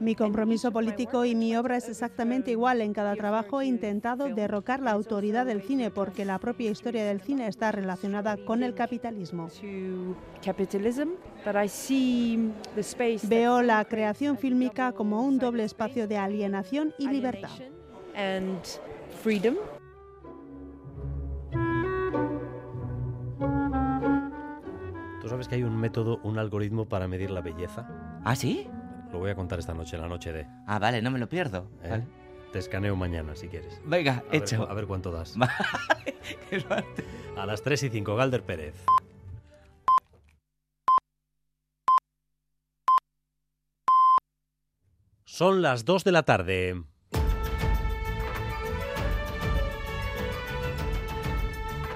[0.01, 2.81] Mi compromiso político y mi obra es exactamente igual.
[2.81, 7.21] En cada trabajo he intentado derrocar la autoridad del cine porque la propia historia del
[7.21, 9.49] cine está relacionada con el capitalismo.
[13.29, 17.51] Veo la creación fílmica como un doble espacio de alienación y libertad.
[25.27, 27.89] Sabes que hay un método, un algoritmo para medir la belleza?
[28.25, 28.69] ¿Ah, sí?
[29.13, 30.47] Lo voy a contar esta noche, la noche de.
[30.67, 31.71] Ah, vale, no me lo pierdo.
[31.83, 32.05] ¿Eh?
[32.53, 33.81] Te escaneo mañana si quieres.
[33.85, 34.69] Venga, hecho.
[34.69, 35.35] a ver cuánto das.
[37.37, 38.85] a las 3 y 5, Galder Pérez.
[45.25, 46.83] Son las 2 de la tarde.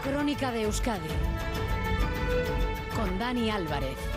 [0.04, 1.31] Crónica de Euskadi
[3.02, 4.11] con Dani Álvarez.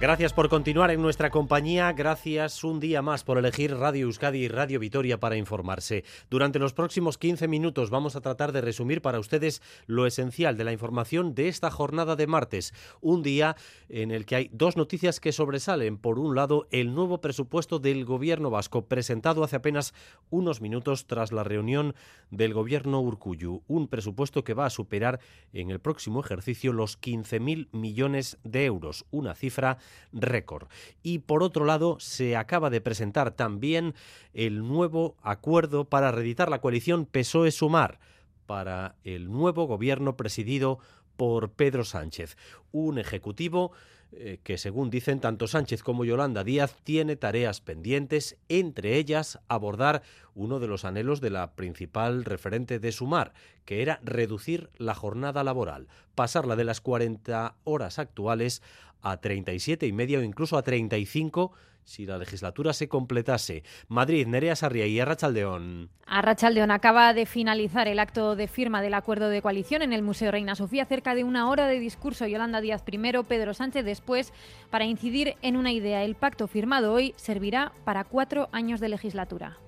[0.00, 4.48] Gracias por continuar en nuestra compañía, gracias un día más por elegir Radio Euskadi y
[4.48, 6.04] Radio Vitoria para informarse.
[6.30, 10.64] Durante los próximos 15 minutos vamos a tratar de resumir para ustedes lo esencial de
[10.64, 12.72] la información de esta jornada de martes,
[13.02, 13.56] un día
[13.90, 15.98] en el que hay dos noticias que sobresalen.
[15.98, 19.92] Por un lado, el nuevo presupuesto del gobierno vasco presentado hace apenas
[20.30, 21.94] unos minutos tras la reunión
[22.30, 25.20] del gobierno Urcuyu, un presupuesto que va a superar
[25.52, 29.76] en el próximo ejercicio los 15.000 millones de euros, una cifra
[30.12, 30.68] récord.
[31.02, 33.94] Y por otro lado, se acaba de presentar también
[34.34, 37.98] el nuevo acuerdo para reeditar la coalición PSOE-Sumar
[38.46, 40.80] para el nuevo gobierno presidido
[41.16, 42.36] por Pedro Sánchez,
[42.72, 43.72] un ejecutivo
[44.12, 50.02] eh, que según dicen tanto Sánchez como Yolanda Díaz tiene tareas pendientes, entre ellas abordar
[50.34, 53.32] uno de los anhelos de la principal referente de Sumar,
[53.64, 55.86] que era reducir la jornada laboral,
[56.16, 58.62] pasarla de las 40 horas actuales
[59.00, 61.52] a 37 y media o incluso a 35
[61.84, 63.62] si la legislatura se completase.
[63.88, 65.90] Madrid, Nerea Sarria y Arrachaldeón.
[66.06, 70.30] Arrachaldeón acaba de finalizar el acto de firma del acuerdo de coalición en el Museo
[70.30, 72.26] Reina Sofía, cerca de una hora de discurso.
[72.26, 74.32] Yolanda Díaz primero, Pedro Sánchez después,
[74.70, 76.04] para incidir en una idea.
[76.04, 79.58] El pacto firmado hoy servirá para cuatro años de legislatura.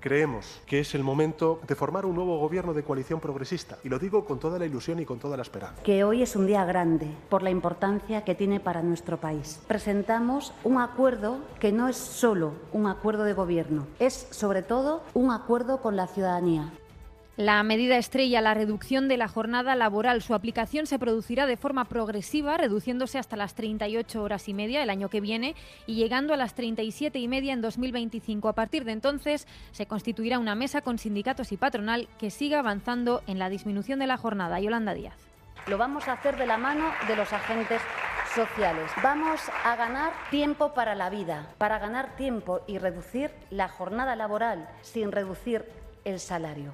[0.00, 3.98] Creemos que es el momento de formar un nuevo gobierno de coalición progresista, y lo
[3.98, 5.82] digo con toda la ilusión y con toda la esperanza.
[5.82, 9.60] Que hoy es un día grande por la importancia que tiene para nuestro país.
[9.66, 15.32] Presentamos un acuerdo que no es solo un acuerdo de gobierno, es sobre todo un
[15.32, 16.72] acuerdo con la ciudadanía.
[17.38, 20.22] La medida estrella, la reducción de la jornada laboral.
[20.22, 24.90] Su aplicación se producirá de forma progresiva, reduciéndose hasta las 38 horas y media el
[24.90, 25.54] año que viene
[25.86, 28.48] y llegando a las 37 y media en 2025.
[28.48, 33.22] A partir de entonces se constituirá una mesa con sindicatos y patronal que siga avanzando
[33.28, 34.58] en la disminución de la jornada.
[34.58, 35.14] Yolanda Díaz.
[35.68, 37.80] Lo vamos a hacer de la mano de los agentes
[38.34, 38.90] sociales.
[39.00, 44.68] Vamos a ganar tiempo para la vida, para ganar tiempo y reducir la jornada laboral
[44.82, 45.64] sin reducir
[46.04, 46.72] el salario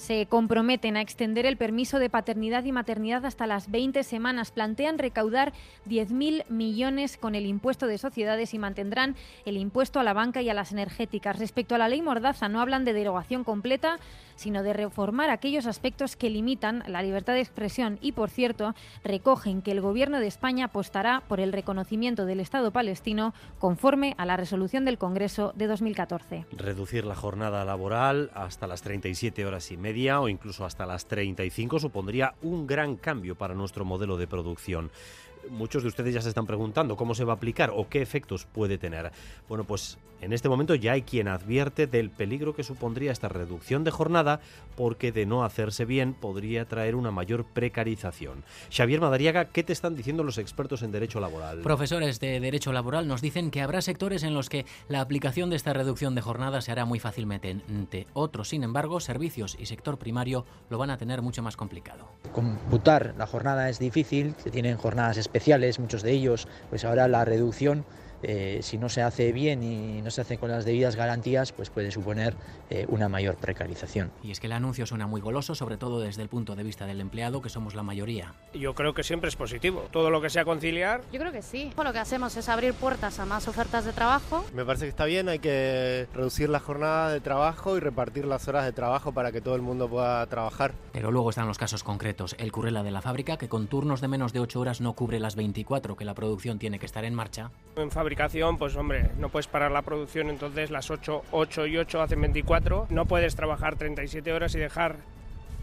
[0.00, 4.50] se comprometen a extender el permiso de paternidad y maternidad hasta las 20 semanas.
[4.50, 5.52] Plantean recaudar
[5.88, 10.48] 10.000 millones con el impuesto de sociedades y mantendrán el impuesto a la banca y
[10.48, 11.38] a las energéticas.
[11.38, 13.98] Respecto a la ley Mordaza, no hablan de derogación completa,
[14.36, 18.74] sino de reformar aquellos aspectos que limitan la libertad de expresión y, por cierto,
[19.04, 24.24] recogen que el Gobierno de España apostará por el reconocimiento del Estado palestino conforme a
[24.24, 26.46] la resolución del Congreso de 2014.
[26.52, 29.89] Reducir la jornada laboral hasta las 37 horas y media
[30.20, 34.90] o incluso hasta las 35 supondría un gran cambio para nuestro modelo de producción
[35.50, 38.46] muchos de ustedes ya se están preguntando cómo se va a aplicar o qué efectos
[38.46, 39.12] puede tener.
[39.48, 43.84] Bueno, pues en este momento ya hay quien advierte del peligro que supondría esta reducción
[43.84, 44.40] de jornada
[44.76, 48.44] porque de no hacerse bien podría traer una mayor precarización.
[48.70, 51.60] Xavier Madariaga, ¿qué te están diciendo los expertos en derecho laboral?
[51.60, 55.56] Profesores de derecho laboral nos dicen que habrá sectores en los que la aplicación de
[55.56, 57.60] esta reducción de jornada se hará muy fácilmente.
[58.12, 62.08] Otros, sin embargo, servicios y sector primario lo van a tener mucho más complicado.
[62.32, 65.39] Computar la jornada es difícil, se tienen jornadas especiales,
[65.78, 67.84] muchos de ellos, pues ahora la reducción
[68.22, 71.70] eh, si no se hace bien y no se hace con las debidas garantías, pues
[71.70, 72.34] puede suponer
[72.68, 74.10] eh, una mayor precarización.
[74.22, 76.86] Y es que el anuncio suena muy goloso, sobre todo desde el punto de vista
[76.86, 78.34] del empleado, que somos la mayoría.
[78.54, 79.88] Yo creo que siempre es positivo.
[79.90, 81.02] Todo lo que sea conciliar.
[81.12, 81.72] Yo creo que sí.
[81.82, 84.44] Lo que hacemos es abrir puertas a más ofertas de trabajo.
[84.54, 88.46] Me parece que está bien, hay que reducir la jornada de trabajo y repartir las
[88.46, 90.74] horas de trabajo para que todo el mundo pueda trabajar.
[90.92, 92.36] Pero luego están los casos concretos.
[92.38, 95.18] El currela de la fábrica, que con turnos de menos de 8 horas no cubre
[95.18, 97.50] las 24 que la producción tiene que estar en marcha.
[97.76, 102.02] En fabricación, pues hombre, no puedes parar la producción, entonces las 8, 8 y 8
[102.02, 102.88] hacen 24.
[102.90, 104.96] No puedes trabajar 37 horas y dejar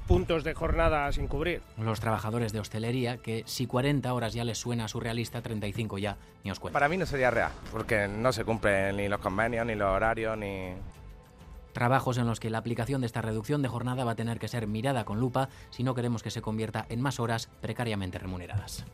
[0.07, 1.61] puntos de jornada sin cubrir.
[1.77, 6.51] Los trabajadores de hostelería, que si 40 horas ya les suena surrealista, 35 ya ni
[6.51, 6.71] os cuento.
[6.71, 10.37] Para mí no sería real, porque no se cumplen ni los convenios, ni los horarios,
[10.37, 10.69] ni...
[11.73, 14.47] Trabajos en los que la aplicación de esta reducción de jornada va a tener que
[14.47, 18.85] ser mirada con lupa si no queremos que se convierta en más horas precariamente remuneradas.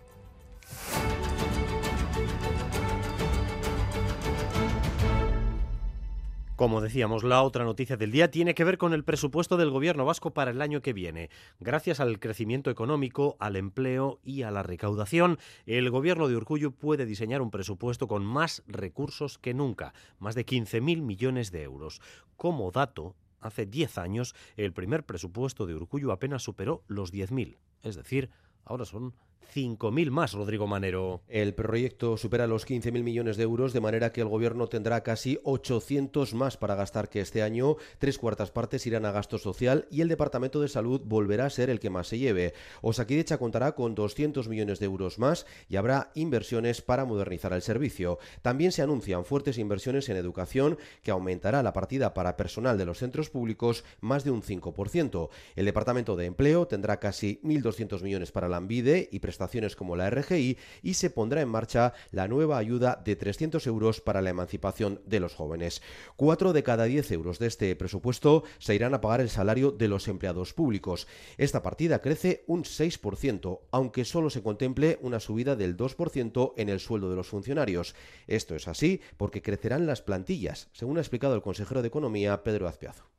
[6.55, 10.05] Como decíamos, la otra noticia del día tiene que ver con el presupuesto del gobierno
[10.05, 11.31] vasco para el año que viene.
[11.59, 17.07] Gracias al crecimiento económico, al empleo y a la recaudación, el gobierno de Urcullu puede
[17.07, 22.01] diseñar un presupuesto con más recursos que nunca, más de 15.000 millones de euros.
[22.37, 27.95] Como dato, hace 10 años el primer presupuesto de Urcullu apenas superó los 10.000, es
[27.95, 28.29] decir,
[28.63, 29.15] ahora son
[29.53, 31.21] 5.000 más, Rodrigo Manero.
[31.27, 35.39] El proyecto supera los 15.000 millones de euros, de manera que el Gobierno tendrá casi
[35.43, 37.77] 800 más para gastar que este año.
[37.99, 41.69] Tres cuartas partes irán a gasto social y el Departamento de Salud volverá a ser
[41.69, 42.53] el que más se lleve.
[42.81, 48.19] Osakidecha contará con 200 millones de euros más y habrá inversiones para modernizar el servicio.
[48.41, 52.99] También se anuncian fuertes inversiones en educación, que aumentará la partida para personal de los
[52.99, 55.29] centros públicos más de un 5%.
[55.55, 60.11] El Departamento de Empleo tendrá casi 1.200 millones para la ANVIDE y prestaciones como la
[60.11, 65.01] RGI y se pondrá en marcha la nueva ayuda de 300 euros para la emancipación
[65.07, 65.81] de los jóvenes.
[66.15, 69.87] Cuatro de cada diez euros de este presupuesto se irán a pagar el salario de
[69.87, 71.07] los empleados públicos.
[71.37, 76.79] Esta partida crece un 6%, aunque solo se contemple una subida del 2% en el
[76.79, 77.95] sueldo de los funcionarios.
[78.27, 82.67] Esto es así porque crecerán las plantillas, según ha explicado el consejero de Economía, Pedro
[82.67, 83.12] Azpiazo.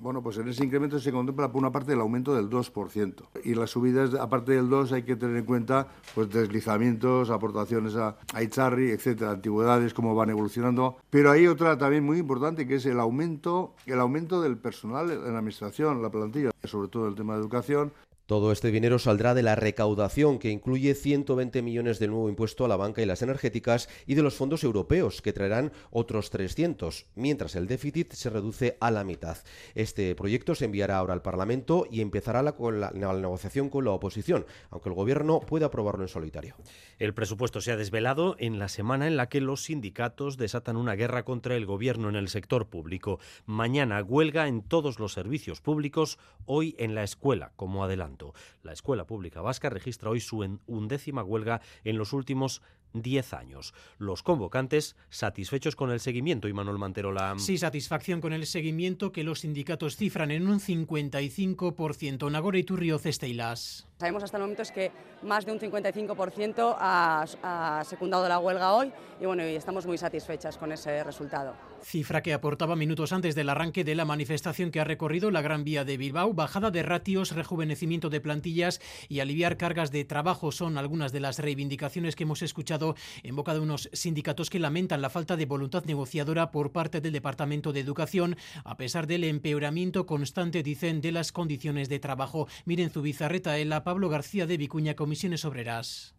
[0.00, 3.14] Bueno, pues en ese incremento se contempla por una parte el aumento del 2%.
[3.44, 8.16] Y las subidas, aparte del 2, hay que tener en cuenta pues deslizamientos, aportaciones a,
[8.32, 10.96] a Icharri, etcétera, antigüedades, cómo van evolucionando.
[11.10, 15.22] Pero hay otra también muy importante que es el aumento, el aumento del personal en
[15.22, 17.92] la administración, la plantilla, sobre todo el tema de educación,
[18.30, 22.68] todo este dinero saldrá de la recaudación, que incluye 120 millones del nuevo impuesto a
[22.68, 27.56] la banca y las energéticas, y de los fondos europeos, que traerán otros 300, mientras
[27.56, 29.38] el déficit se reduce a la mitad.
[29.74, 32.54] Este proyecto se enviará ahora al Parlamento y empezará la,
[32.92, 36.54] negociación con la oposición, aunque el Gobierno puede aprobarlo en solitario.
[37.00, 40.94] El presupuesto se ha desvelado en la semana en la que los sindicatos desatan una
[40.94, 43.18] guerra contra el Gobierno en el sector público.
[43.44, 48.19] Mañana huelga en todos los servicios públicos, hoy en la escuela, como adelanto.
[48.62, 52.62] La Escuela Pública Vasca registra hoy su undécima huelga en los últimos
[52.92, 53.74] 10 años.
[53.98, 57.34] Los convocantes satisfechos con el seguimiento y Manuel Manterola.
[57.38, 62.30] Sí, satisfacción con el seguimiento que los sindicatos cifran en un 55%.
[62.30, 63.89] Nagore Iturrio Cesteilas.
[64.00, 64.90] Sabemos hasta el momento es que
[65.24, 68.90] más de un 55% ha, ha, secundado la huelga hoy
[69.20, 71.54] y bueno, y estamos muy satisfechas con ese resultado.
[71.82, 75.64] Cifra que aportaba minutos antes del arranque de la manifestación que ha recorrido la Gran
[75.64, 76.32] Vía de Bilbao.
[76.32, 81.38] Bajada de ratios, rejuvenecimiento de plantillas y aliviar cargas de trabajo son algunas de las
[81.38, 85.84] reivindicaciones que hemos escuchado en boca de unos sindicatos que lamentan la falta de voluntad
[85.84, 91.32] negociadora por parte del Departamento de Educación, a pesar del empeoramiento constante, dicen, de las
[91.32, 92.46] condiciones de trabajo.
[92.64, 96.14] Miren Zubizarreta, la Pablo García de Vicuña, Comisiones Obreras.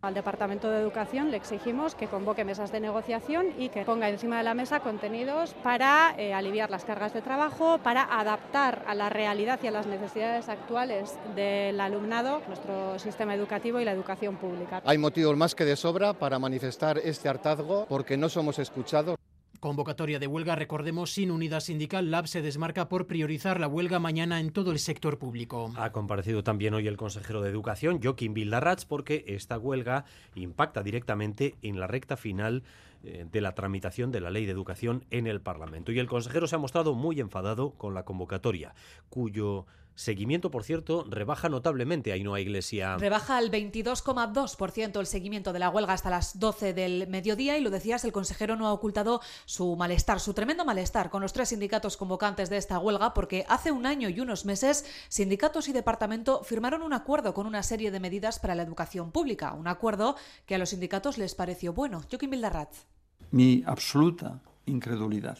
[0.00, 4.38] Al Departamento de Educación le exigimos que convoque mesas de negociación y que ponga encima
[4.38, 9.08] de la mesa contenidos para eh, aliviar las cargas de trabajo, para adaptar a la
[9.08, 14.82] realidad y a las necesidades actuales del alumnado nuestro sistema educativo y la educación pública.
[14.84, 19.16] Hay motivos más que de sobra para manifestar este hartazgo porque no somos escuchados.
[19.62, 24.40] Convocatoria de huelga, recordemos, sin unidad sindical, LAB se desmarca por priorizar la huelga mañana
[24.40, 25.72] en todo el sector público.
[25.76, 30.04] Ha comparecido también hoy el consejero de Educación, Joaquín Vildarrats, porque esta huelga
[30.34, 32.64] impacta directamente en la recta final
[33.04, 35.92] eh, de la tramitación de la ley de educación en el Parlamento.
[35.92, 38.74] Y el consejero se ha mostrado muy enfadado con la convocatoria,
[39.10, 42.96] cuyo Seguimiento, por cierto, rebaja notablemente a Ainhoa Iglesia.
[42.96, 47.70] Rebaja al 22,2% el seguimiento de la huelga hasta las 12 del mediodía y lo
[47.70, 51.96] decías, el consejero no ha ocultado su malestar, su tremendo malestar con los tres sindicatos
[51.96, 56.82] convocantes de esta huelga porque hace un año y unos meses sindicatos y departamento firmaron
[56.82, 60.16] un acuerdo con una serie de medidas para la educación pública, un acuerdo
[60.46, 62.02] que a los sindicatos les pareció bueno.
[62.10, 62.86] Joaquín Bildarratz.
[63.30, 65.38] Mi absoluta incredulidad.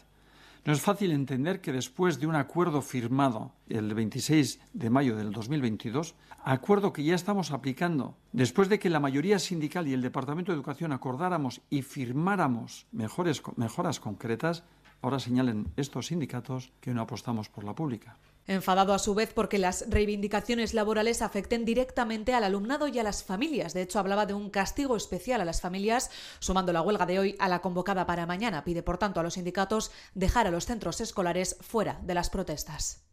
[0.64, 5.32] No es fácil entender que después de un acuerdo firmado el 26 de mayo del
[5.32, 6.14] 2022,
[6.44, 10.56] acuerdo que ya estamos aplicando, después de que la mayoría sindical y el Departamento de
[10.56, 14.62] Educación acordáramos y firmáramos mejores, mejoras concretas,
[15.02, 18.16] ahora señalen estos sindicatos que no apostamos por la pública.
[18.46, 23.22] Enfadado a su vez porque las reivindicaciones laborales afecten directamente al alumnado y a las
[23.22, 23.72] familias.
[23.72, 26.10] De hecho, hablaba de un castigo especial a las familias,
[26.40, 28.64] sumando la huelga de hoy a la convocada para mañana.
[28.64, 33.04] Pide, por tanto, a los sindicatos dejar a los centros escolares fuera de las protestas.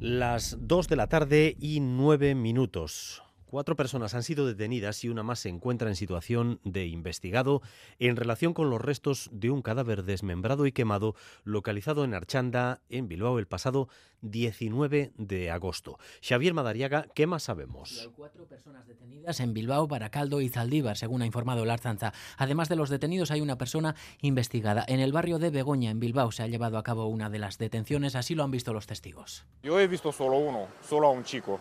[0.00, 3.22] Las 2 de la tarde y 9 minutos.
[3.50, 7.62] Cuatro personas han sido detenidas y una más se encuentra en situación de investigado
[7.98, 13.08] en relación con los restos de un cadáver desmembrado y quemado localizado en Archanda, en
[13.08, 13.88] Bilbao, el pasado
[14.20, 15.98] 19 de agosto.
[16.22, 17.98] Xavier Madariaga, ¿qué más sabemos?
[18.00, 22.12] Hay cuatro personas detenidas en Bilbao, Baracaldo y Zaldívar, según ha informado la Arzanza.
[22.36, 24.84] Además de los detenidos, hay una persona investigada.
[24.86, 27.58] En el barrio de Begoña, en Bilbao, se ha llevado a cabo una de las
[27.58, 29.44] detenciones, así lo han visto los testigos.
[29.64, 31.58] Yo he visto solo uno, solo a un chico.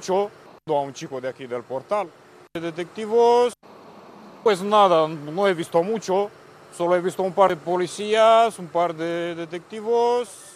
[0.00, 0.30] Yo
[0.68, 2.08] a un chico de aquí del portal.
[2.54, 3.52] Detectivos,
[4.44, 6.30] pues nada, no he visto mucho,
[6.76, 10.51] solo he visto un par de policías, un par de detectivos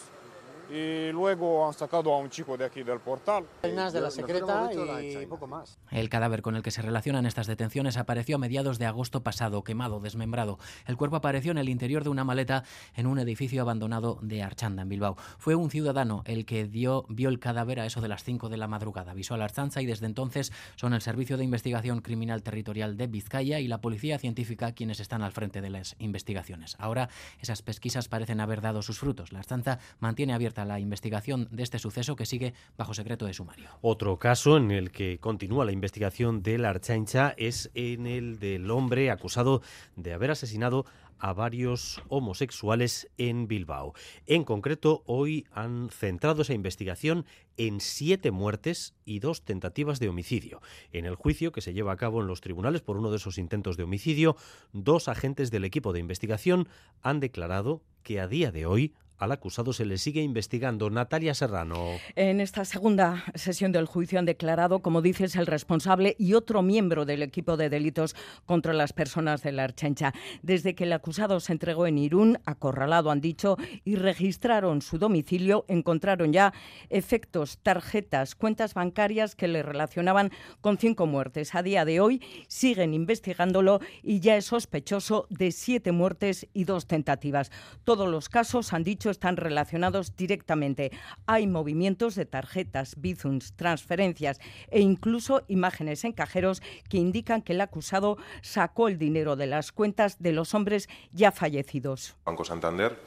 [0.69, 3.45] y luego han sacado a un chico de aquí del portal.
[3.61, 4.69] de la secreta
[5.01, 5.77] y poco más.
[5.91, 9.63] El cadáver con el que se relacionan estas detenciones apareció a mediados de agosto pasado,
[9.63, 10.57] quemado, desmembrado.
[10.85, 12.63] El cuerpo apareció en el interior de una maleta
[12.95, 15.15] en un edificio abandonado de Archanda, en Bilbao.
[15.37, 18.57] Fue un ciudadano el que dio, vio el cadáver a eso de las 5 de
[18.57, 19.11] la madrugada.
[19.11, 23.07] Avisó a la Archanza y desde entonces son el Servicio de Investigación Criminal Territorial de
[23.07, 26.75] Vizcaya y la Policía Científica quienes están al frente de las investigaciones.
[26.79, 29.31] Ahora esas pesquisas parecen haber dado sus frutos.
[29.31, 33.69] La Archanza mantiene abierta la investigación de este suceso que sigue bajo secreto de sumario.
[33.81, 38.69] Otro caso en el que continúa la investigación de la Archancha es en el del
[38.71, 39.61] hombre acusado
[39.95, 40.85] de haber asesinado
[41.19, 43.93] a varios homosexuales en Bilbao.
[44.25, 47.25] En concreto, hoy han centrado esa investigación
[47.57, 50.61] en siete muertes y dos tentativas de homicidio.
[50.91, 53.37] En el juicio que se lleva a cabo en los tribunales por uno de esos
[53.37, 54.35] intentos de homicidio,
[54.73, 56.67] dos agentes del equipo de investigación
[57.01, 60.89] han declarado que a día de hoy al acusado se le sigue investigando.
[60.89, 61.85] Natalia Serrano.
[62.15, 67.05] En esta segunda sesión del juicio han declarado, como dices, el responsable y otro miembro
[67.05, 68.15] del equipo de delitos
[68.45, 70.13] contra las personas de la Archencha.
[70.43, 75.65] Desde que el acusado se entregó en Irún, acorralado han dicho, y registraron su domicilio,
[75.67, 76.53] encontraron ya
[76.89, 80.31] efectos, tarjetas, cuentas bancarias que le relacionaban
[80.61, 81.55] con cinco muertes.
[81.55, 86.87] A día de hoy siguen investigándolo y ya es sospechoso de siete muertes y dos
[86.87, 87.51] tentativas.
[87.83, 90.91] Todos los casos han dicho están relacionados directamente.
[91.25, 94.39] Hay movimientos de tarjetas, bizums, transferencias
[94.69, 99.71] e incluso imágenes en cajeros que indican que el acusado sacó el dinero de las
[99.71, 102.15] cuentas de los hombres ya fallecidos.
[102.25, 102.97] Banco Santander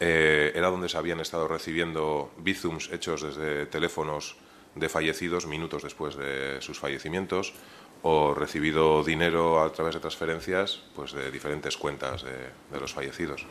[0.00, 4.36] eh, era donde se habían estado recibiendo bizums hechos desde teléfonos
[4.74, 7.52] de fallecidos minutos después de sus fallecimientos
[8.02, 13.46] o recibido dinero a través de transferencias pues de diferentes cuentas de los fallecidos.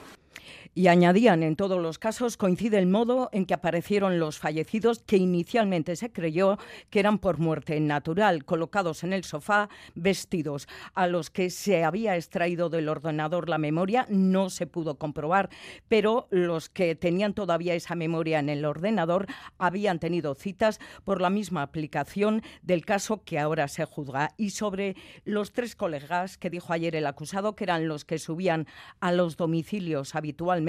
[0.74, 5.18] Y añadían, en todos los casos coincide el modo en que aparecieron los fallecidos, que
[5.18, 6.58] inicialmente se creyó
[6.90, 12.16] que eran por muerte natural, colocados en el sofá, vestidos, a los que se había
[12.16, 15.50] extraído del ordenador la memoria, no se pudo comprobar,
[15.90, 19.28] pero los que tenían todavía esa memoria en el ordenador
[19.58, 24.36] habían tenido citas por la misma aplicación del caso que ahora se juzga.
[24.38, 24.96] Y sobre
[25.26, 28.68] los tres colegas que dijo ayer el acusado, que eran los que subían
[29.02, 30.61] a los domicilios habitualmente,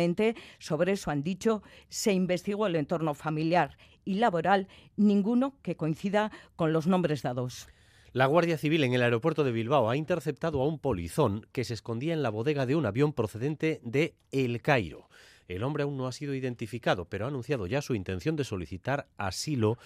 [0.59, 6.73] sobre eso han dicho, se investigó el entorno familiar y laboral, ninguno que coincida con
[6.73, 7.69] los nombres dados.
[8.13, 11.73] La Guardia Civil en el aeropuerto de Bilbao ha interceptado a un polizón que se
[11.73, 15.09] escondía en la bodega de un avión procedente de El Cairo.
[15.49, 19.09] El hombre aún no ha sido identificado, pero ha anunciado ya su intención de solicitar
[19.17, 19.79] asilo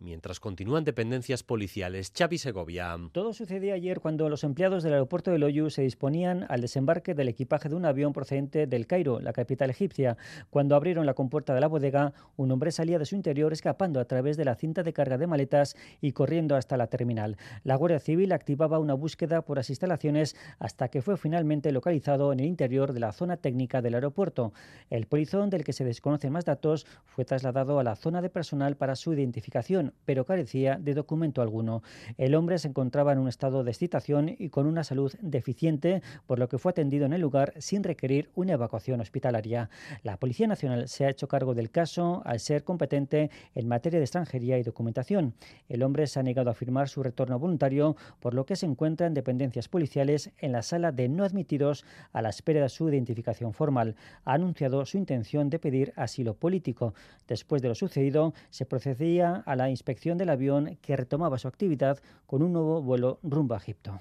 [0.00, 2.12] mientras continúan dependencias policiales.
[2.16, 2.96] Xavi Segovia.
[3.12, 7.28] Todo sucedió ayer cuando los empleados del aeropuerto de Loyu se disponían al desembarque del
[7.28, 10.16] equipaje de un avión procedente del Cairo, la capital egipcia.
[10.50, 14.04] Cuando abrieron la compuerta de la bodega, un hombre salía de su interior escapando a
[14.04, 17.36] través de la cinta de carga de maletas y corriendo hasta la terminal.
[17.64, 22.40] La Guardia Civil activaba una búsqueda por las instalaciones hasta que fue finalmente localizado en
[22.40, 24.52] el interior de la zona técnica del aeropuerto.
[24.90, 28.76] El polizón, del que se desconocen más datos, fue trasladado a la zona de personal
[28.76, 31.82] para su identificación pero carecía de documento alguno.
[32.18, 36.38] El hombre se encontraba en un estado de excitación y con una salud deficiente, por
[36.38, 39.70] lo que fue atendido en el lugar sin requerir una evacuación hospitalaria.
[40.02, 44.04] La Policía Nacional se ha hecho cargo del caso al ser competente en materia de
[44.04, 45.34] extranjería y documentación.
[45.68, 49.06] El hombre se ha negado a firmar su retorno voluntario, por lo que se encuentra
[49.06, 53.52] en dependencias policiales en la sala de no admitidos a la espera de su identificación
[53.52, 53.96] formal.
[54.24, 56.94] Ha anunciado su intención de pedir asilo político.
[57.28, 61.98] Después de lo sucedido, se procedía a la inspección del avión que retomaba su actividad
[62.26, 63.98] con un nuevo vuelo rumbo a Egipto.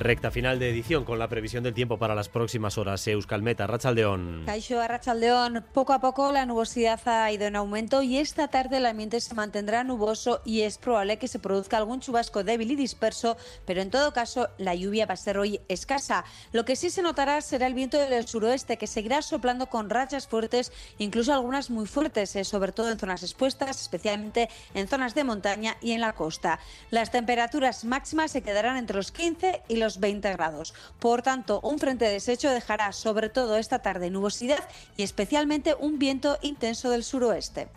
[0.00, 3.06] Recta final de edición con la previsión del tiempo para las próximas horas.
[3.06, 4.44] Euskalmeta, Rachaldeón.
[4.46, 8.86] Caixo Rachaldeón, poco a poco la nubosidad ha ido en aumento y esta tarde el
[8.86, 13.36] ambiente se mantendrá nuboso y es probable que se produzca algún chubasco débil y disperso,
[13.66, 16.24] pero en todo caso la lluvia va a ser hoy escasa.
[16.52, 20.26] Lo que sí se notará será el viento del suroeste que seguirá soplando con rachas
[20.26, 25.24] fuertes, incluso algunas muy fuertes, eh, sobre todo en zonas expuestas, especialmente en zonas de
[25.24, 26.58] montaña y en la costa.
[26.88, 30.74] Las temperaturas máximas se quedarán entre los 15 y los 20 grados.
[30.98, 34.62] Por tanto, un frente de desecho dejará sobre todo esta tarde nubosidad
[34.96, 37.68] y especialmente un viento intenso del suroeste.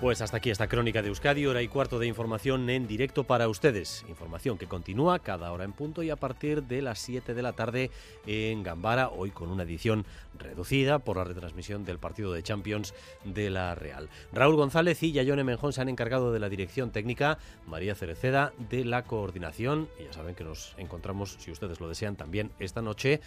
[0.00, 3.48] Pues hasta aquí esta crónica de Euskadi, hora y cuarto de información en directo para
[3.48, 4.04] ustedes.
[4.08, 7.52] Información que continúa cada hora en punto y a partir de las 7 de la
[7.52, 7.90] tarde
[8.26, 10.04] en Gambara, hoy con una edición
[10.36, 12.92] reducida por la retransmisión del partido de Champions
[13.24, 14.10] de la Real.
[14.32, 18.84] Raúl González y Yayone Menjón se han encargado de la dirección técnica, María Cereceda de
[18.84, 19.88] la coordinación.
[19.98, 23.20] Y ya saben que nos encontramos, si ustedes lo desean, también esta noche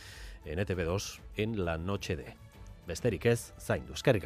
[0.45, 2.35] en ETV2 en la noche de
[2.87, 4.25] Besterik ez, zaindu, eskerrik